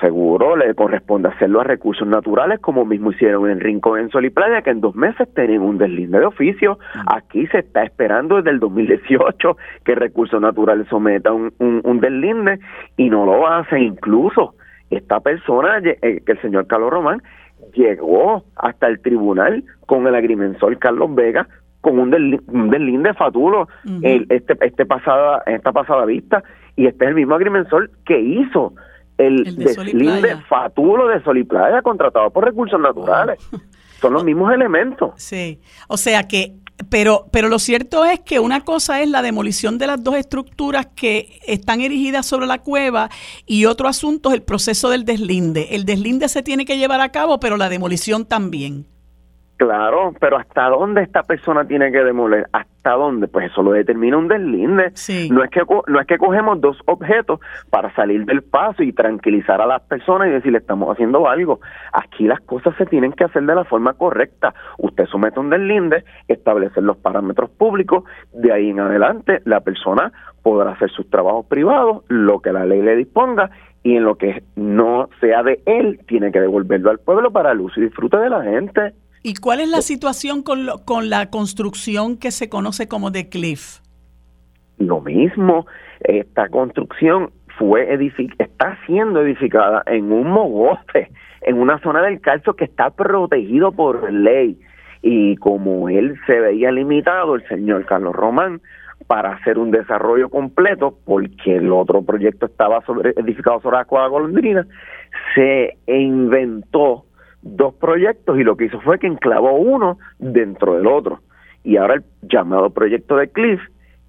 [0.00, 4.30] seguro le corresponde hacerlo a recursos naturales, como mismo hicieron en Rincón, en Sol y
[4.30, 6.78] Playa, que en dos meses tienen un deslinde de oficio.
[7.06, 12.60] Aquí se está esperando desde el 2018 que recursos naturales someta un, un, deslinde
[12.98, 13.80] y no lo hace.
[13.80, 14.54] Incluso
[14.90, 17.22] esta persona, eh, que el señor Carlos Román,
[17.74, 21.48] llegó hasta el tribunal con el agrimensor Carlos Vega
[21.86, 23.68] con un, deslinde fatulo
[24.02, 26.42] el, este, este pasada, esta pasada vista,
[26.74, 28.74] y este es el mismo agrimensor que hizo
[29.18, 33.38] el, deslinde fatulo de Sol y Playa contratado por recursos naturales.
[34.00, 35.12] Son los mismos elementos.
[35.14, 36.54] Sí, o sea que
[36.90, 40.88] pero, pero lo cierto es que una cosa es la demolición de las dos estructuras
[40.96, 43.10] que están erigidas sobre la cueva
[43.46, 45.68] y otro asunto es el proceso del deslinde.
[45.70, 48.86] El deslinde se tiene que llevar a cabo, pero la demolición también.
[49.56, 52.46] Claro, pero ¿hasta dónde esta persona tiene que demoler?
[52.52, 53.26] ¿Hasta dónde?
[53.26, 54.92] Pues eso lo determina un deslinde.
[55.30, 59.62] No es que no es que cogemos dos objetos para salir del paso y tranquilizar
[59.62, 61.60] a las personas y decirle estamos haciendo algo.
[61.94, 64.54] Aquí las cosas se tienen que hacer de la forma correcta.
[64.76, 68.04] Usted somete un deslinde, establecer los parámetros públicos,
[68.34, 70.12] de ahí en adelante la persona
[70.42, 73.50] podrá hacer sus trabajos privados, lo que la ley le disponga
[73.82, 77.60] y en lo que no sea de él tiene que devolverlo al pueblo para el
[77.60, 78.92] uso y disfrute de la gente.
[79.28, 83.80] ¿Y cuál es la situación con, con la construcción que se conoce como The Cliff?
[84.78, 85.66] Lo mismo,
[85.98, 87.92] esta construcción fue
[88.38, 94.12] está siendo edificada en un mogote, en una zona del calcio que está protegido por
[94.12, 94.60] ley.
[95.02, 98.60] Y como él se veía limitado, el señor Carlos Román,
[99.08, 104.64] para hacer un desarrollo completo, porque el otro proyecto estaba sobre, edificado sobre la golondrina,
[105.34, 107.05] se inventó
[107.54, 111.20] dos proyectos y lo que hizo fue que enclavó uno dentro del otro.
[111.62, 113.60] Y ahora el llamado proyecto de Cliff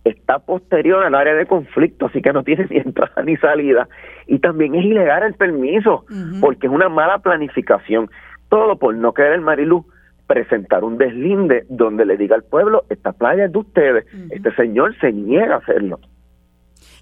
[0.04, 3.88] está posterior al área de conflicto, así que no tiene ni entrada ni salida.
[4.28, 6.06] Y también es ilegal el permiso,
[6.42, 8.10] porque es una mala planificación.
[8.50, 9.86] Todo por no querer el Marilú
[10.26, 14.06] presentar un deslinde donde le diga al pueblo, esta playa es de ustedes.
[14.30, 16.00] Este señor se niega a hacerlo.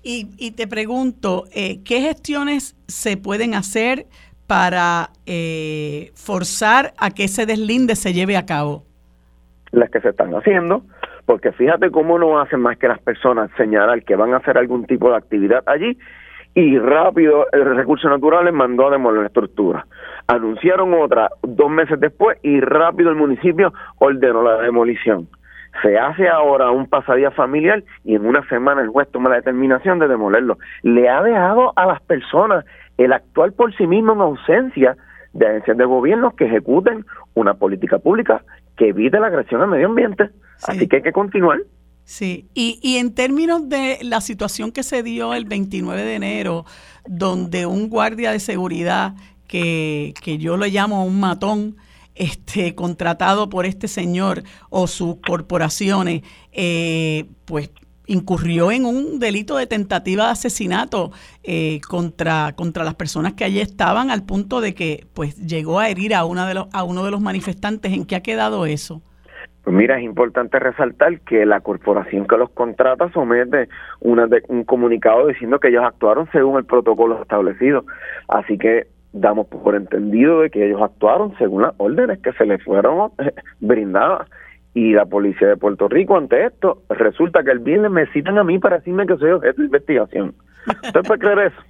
[0.03, 4.05] Y, y te pregunto, eh, ¿qué gestiones se pueden hacer
[4.47, 8.83] para eh, forzar a que ese deslinde se lleve a cabo?
[9.71, 10.83] Las que se están haciendo,
[11.25, 14.85] porque fíjate cómo no hacen más que las personas señalar que van a hacer algún
[14.85, 15.97] tipo de actividad allí
[16.55, 19.85] y rápido el recurso natural les mandó a demoler la estructura.
[20.27, 25.27] Anunciaron otra dos meses después y rápido el municipio ordenó la demolición.
[25.83, 29.99] Se hace ahora un pasadía familiar y en una semana el juez toma la determinación
[29.99, 30.57] de demolerlo.
[30.83, 32.63] Le ha dejado a las personas
[32.97, 34.97] el actuar por sí mismo en ausencia
[35.33, 38.43] de agencias de gobierno que ejecuten una política pública
[38.77, 40.29] que evite la agresión al medio ambiente.
[40.67, 41.59] Así que hay que continuar.
[42.05, 46.65] Sí, y, y en términos de la situación que se dio el 29 de enero,
[47.07, 49.15] donde un guardia de seguridad
[49.47, 51.75] que, que yo le llamo un matón,
[52.15, 56.21] este, contratado por este señor o sus corporaciones,
[56.53, 57.69] eh, pues
[58.07, 61.11] incurrió en un delito de tentativa de asesinato
[61.43, 65.89] eh, contra, contra las personas que allí estaban al punto de que pues llegó a
[65.89, 67.93] herir a, una de los, a uno de los manifestantes.
[67.93, 69.01] ¿En qué ha quedado eso?
[69.63, 73.67] Pues mira, es importante resaltar que la corporación que los contrata somete
[73.99, 77.83] una un comunicado diciendo que ellos actuaron según el protocolo establecido.
[78.27, 82.63] Así que damos por entendido de que ellos actuaron según las órdenes que se les
[82.63, 84.29] fueron eh, brindadas
[84.75, 88.43] y la policía de Puerto Rico ante esto, resulta que el viernes me citan a
[88.43, 90.35] mí para decirme que soy objeto de investigación.
[90.67, 91.61] ¿Usted puede creer eso?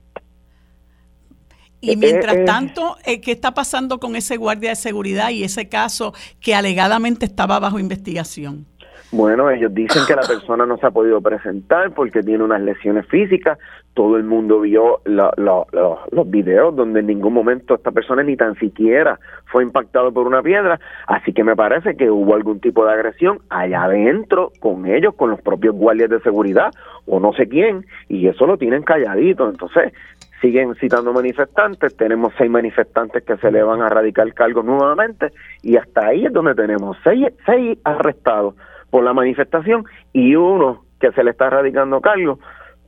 [1.81, 5.43] Y eh, mientras eh, tanto, eh, ¿qué está pasando con ese guardia de seguridad y
[5.43, 8.65] ese caso que alegadamente estaba bajo investigación?
[9.11, 13.05] Bueno, ellos dicen que la persona no se ha podido presentar porque tiene unas lesiones
[13.05, 13.59] físicas.
[13.95, 19.19] Todo el mundo vio los videos donde en ningún momento esta persona ni tan siquiera
[19.45, 20.79] fue impactado por una piedra.
[21.07, 25.29] Así que me parece que hubo algún tipo de agresión allá adentro con ellos, con
[25.31, 26.71] los propios guardias de seguridad
[27.07, 27.85] o no sé quién.
[28.07, 29.49] Y eso lo tienen calladito.
[29.49, 29.93] Entonces,
[30.41, 35.31] siguen citando manifestantes, tenemos seis manifestantes que se le van a radicar cargos nuevamente
[35.63, 38.55] y hasta ahí es donde tenemos seis, seis arrestados
[38.89, 42.39] por la manifestación y uno que se le está radicando cargo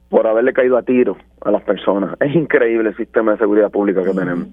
[0.10, 2.16] por haberle caído a tiro a las personas.
[2.20, 4.48] Es increíble el sistema de seguridad pública que tenemos.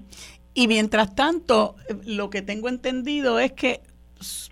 [0.53, 1.75] Y mientras tanto,
[2.05, 3.81] lo que tengo entendido es que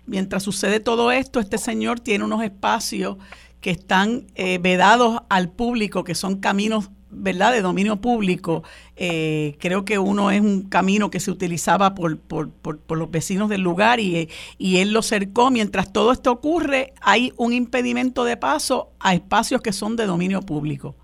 [0.06, 3.16] mientras sucede todo esto, este señor tiene unos espacios
[3.60, 7.52] que están eh, vedados al público, que son caminos ¿verdad?
[7.52, 8.62] de dominio público.
[8.96, 13.48] Eh, creo que uno es un camino que se utilizaba por, por, por, los vecinos
[13.48, 14.28] del lugar y,
[14.58, 15.50] y, él lo cercó.
[15.50, 20.42] Mientras todo esto ocurre, hay un impedimento de paso a espacios que son de dominio
[20.42, 20.94] público.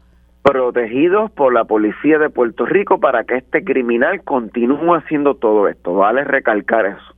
[0.42, 5.94] Protegidos por la policía de Puerto Rico para que este criminal continúe haciendo todo esto.
[5.94, 7.14] Vale recalcar eso.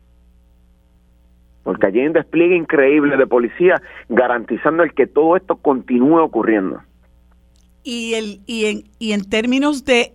[1.62, 6.80] Porque allí hay un despliegue increíble de policía garantizando el que todo esto continúe ocurriendo.
[7.84, 10.12] Y, el, y, en, y en términos de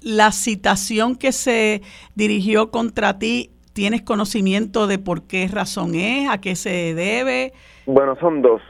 [0.00, 1.82] la citación que se
[2.14, 7.52] dirigió contra ti, ¿tienes conocimiento de por qué razón es, a qué se debe?
[7.86, 8.62] Bueno, son dos.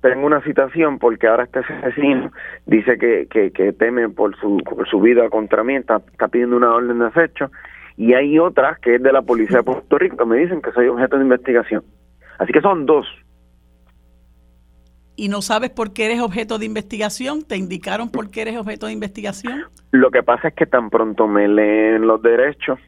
[0.00, 2.30] Tengo una citación porque ahora este asesino
[2.66, 6.74] dice que, que, teme por su, por su vida contra mí, está, está pidiendo una
[6.74, 7.50] orden de acecho.
[7.96, 10.72] Y hay otras que es de la policía de Puerto Rico que me dicen que
[10.72, 11.82] soy objeto de investigación.
[12.38, 13.06] Así que son dos
[15.16, 17.42] y no sabes por qué eres objeto de investigación?
[17.42, 19.64] ¿Te indicaron por qué eres objeto de investigación?
[19.90, 22.78] Lo que pasa es que tan pronto me leen los derechos,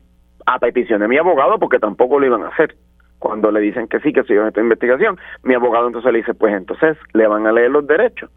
[0.46, 2.76] a petición de mi abogado, porque tampoco lo iban a hacer,
[3.18, 6.54] Cuando le dicen que sí, que sigan esta investigación, mi abogado entonces le dice, pues
[6.54, 8.30] entonces le van a leer los derechos.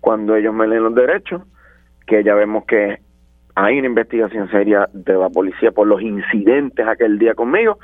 [0.00, 1.42] Cuando ellos me leen los derechos,
[2.06, 2.98] que ya vemos que
[3.54, 7.78] hay una investigación seria de la policía por los incidentes aquel día conmigo,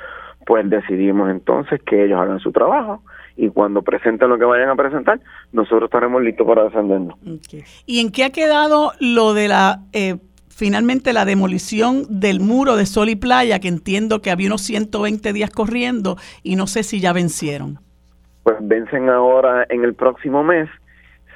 [0.45, 3.03] pues decidimos entonces que ellos hagan su trabajo
[3.41, 5.19] y cuando presenten lo que vayan a presentar,
[5.53, 7.17] nosotros estaremos listos para defendernos.
[7.87, 10.17] ¿Y en qué ha quedado lo de la, eh,
[10.49, 15.33] finalmente, la demolición del muro de Sol y Playa, que entiendo que había unos 120
[15.33, 17.79] días corriendo y no sé si ya vencieron?
[18.43, 20.69] Pues vencen ahora en el próximo mes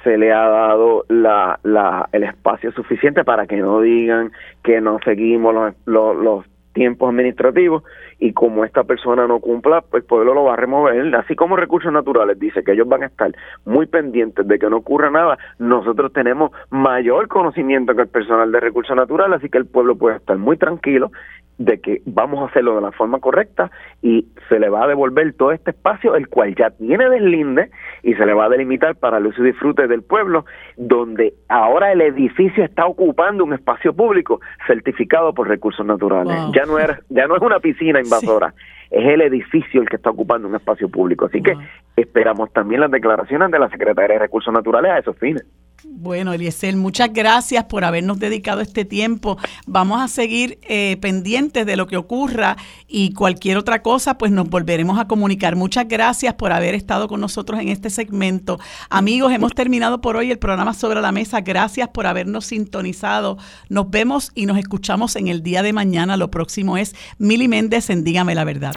[0.03, 4.31] se le ha dado la, la, el espacio suficiente para que no digan
[4.63, 7.83] que no seguimos los, los, los tiempos administrativos
[8.19, 11.55] y como esta persona no cumpla, pues el pueblo lo va a remover, así como
[11.55, 13.31] recursos naturales dice que ellos van a estar
[13.65, 18.59] muy pendientes de que no ocurra nada, nosotros tenemos mayor conocimiento que el personal de
[18.59, 21.11] recursos naturales, así que el pueblo puede estar muy tranquilo
[21.57, 23.71] de que vamos a hacerlo de la forma correcta
[24.01, 27.69] y se le va a devolver todo este espacio, el cual ya tiene deslinde
[28.03, 30.45] y se le va a delimitar para el uso y disfrute del pueblo,
[30.77, 36.35] donde ahora el edificio está ocupando un espacio público certificado por recursos naturales.
[36.53, 38.53] Ya no era, ya no es una piscina invasora,
[38.91, 41.25] es el edificio el que está ocupando un espacio público.
[41.25, 41.55] Así que
[41.95, 45.45] esperamos también las declaraciones de la Secretaría de Recursos Naturales a esos fines.
[45.83, 49.37] Bueno, Eliezer, muchas gracias por habernos dedicado este tiempo.
[49.67, 52.57] Vamos a seguir eh, pendientes de lo que ocurra
[52.87, 55.55] y cualquier otra cosa, pues nos volveremos a comunicar.
[55.55, 58.59] Muchas gracias por haber estado con nosotros en este segmento.
[58.89, 61.41] Amigos, hemos terminado por hoy el programa Sobre la Mesa.
[61.41, 63.37] Gracias por habernos sintonizado.
[63.69, 66.17] Nos vemos y nos escuchamos en el día de mañana.
[66.17, 68.73] Lo próximo es Mili Méndez en Dígame la Verdad.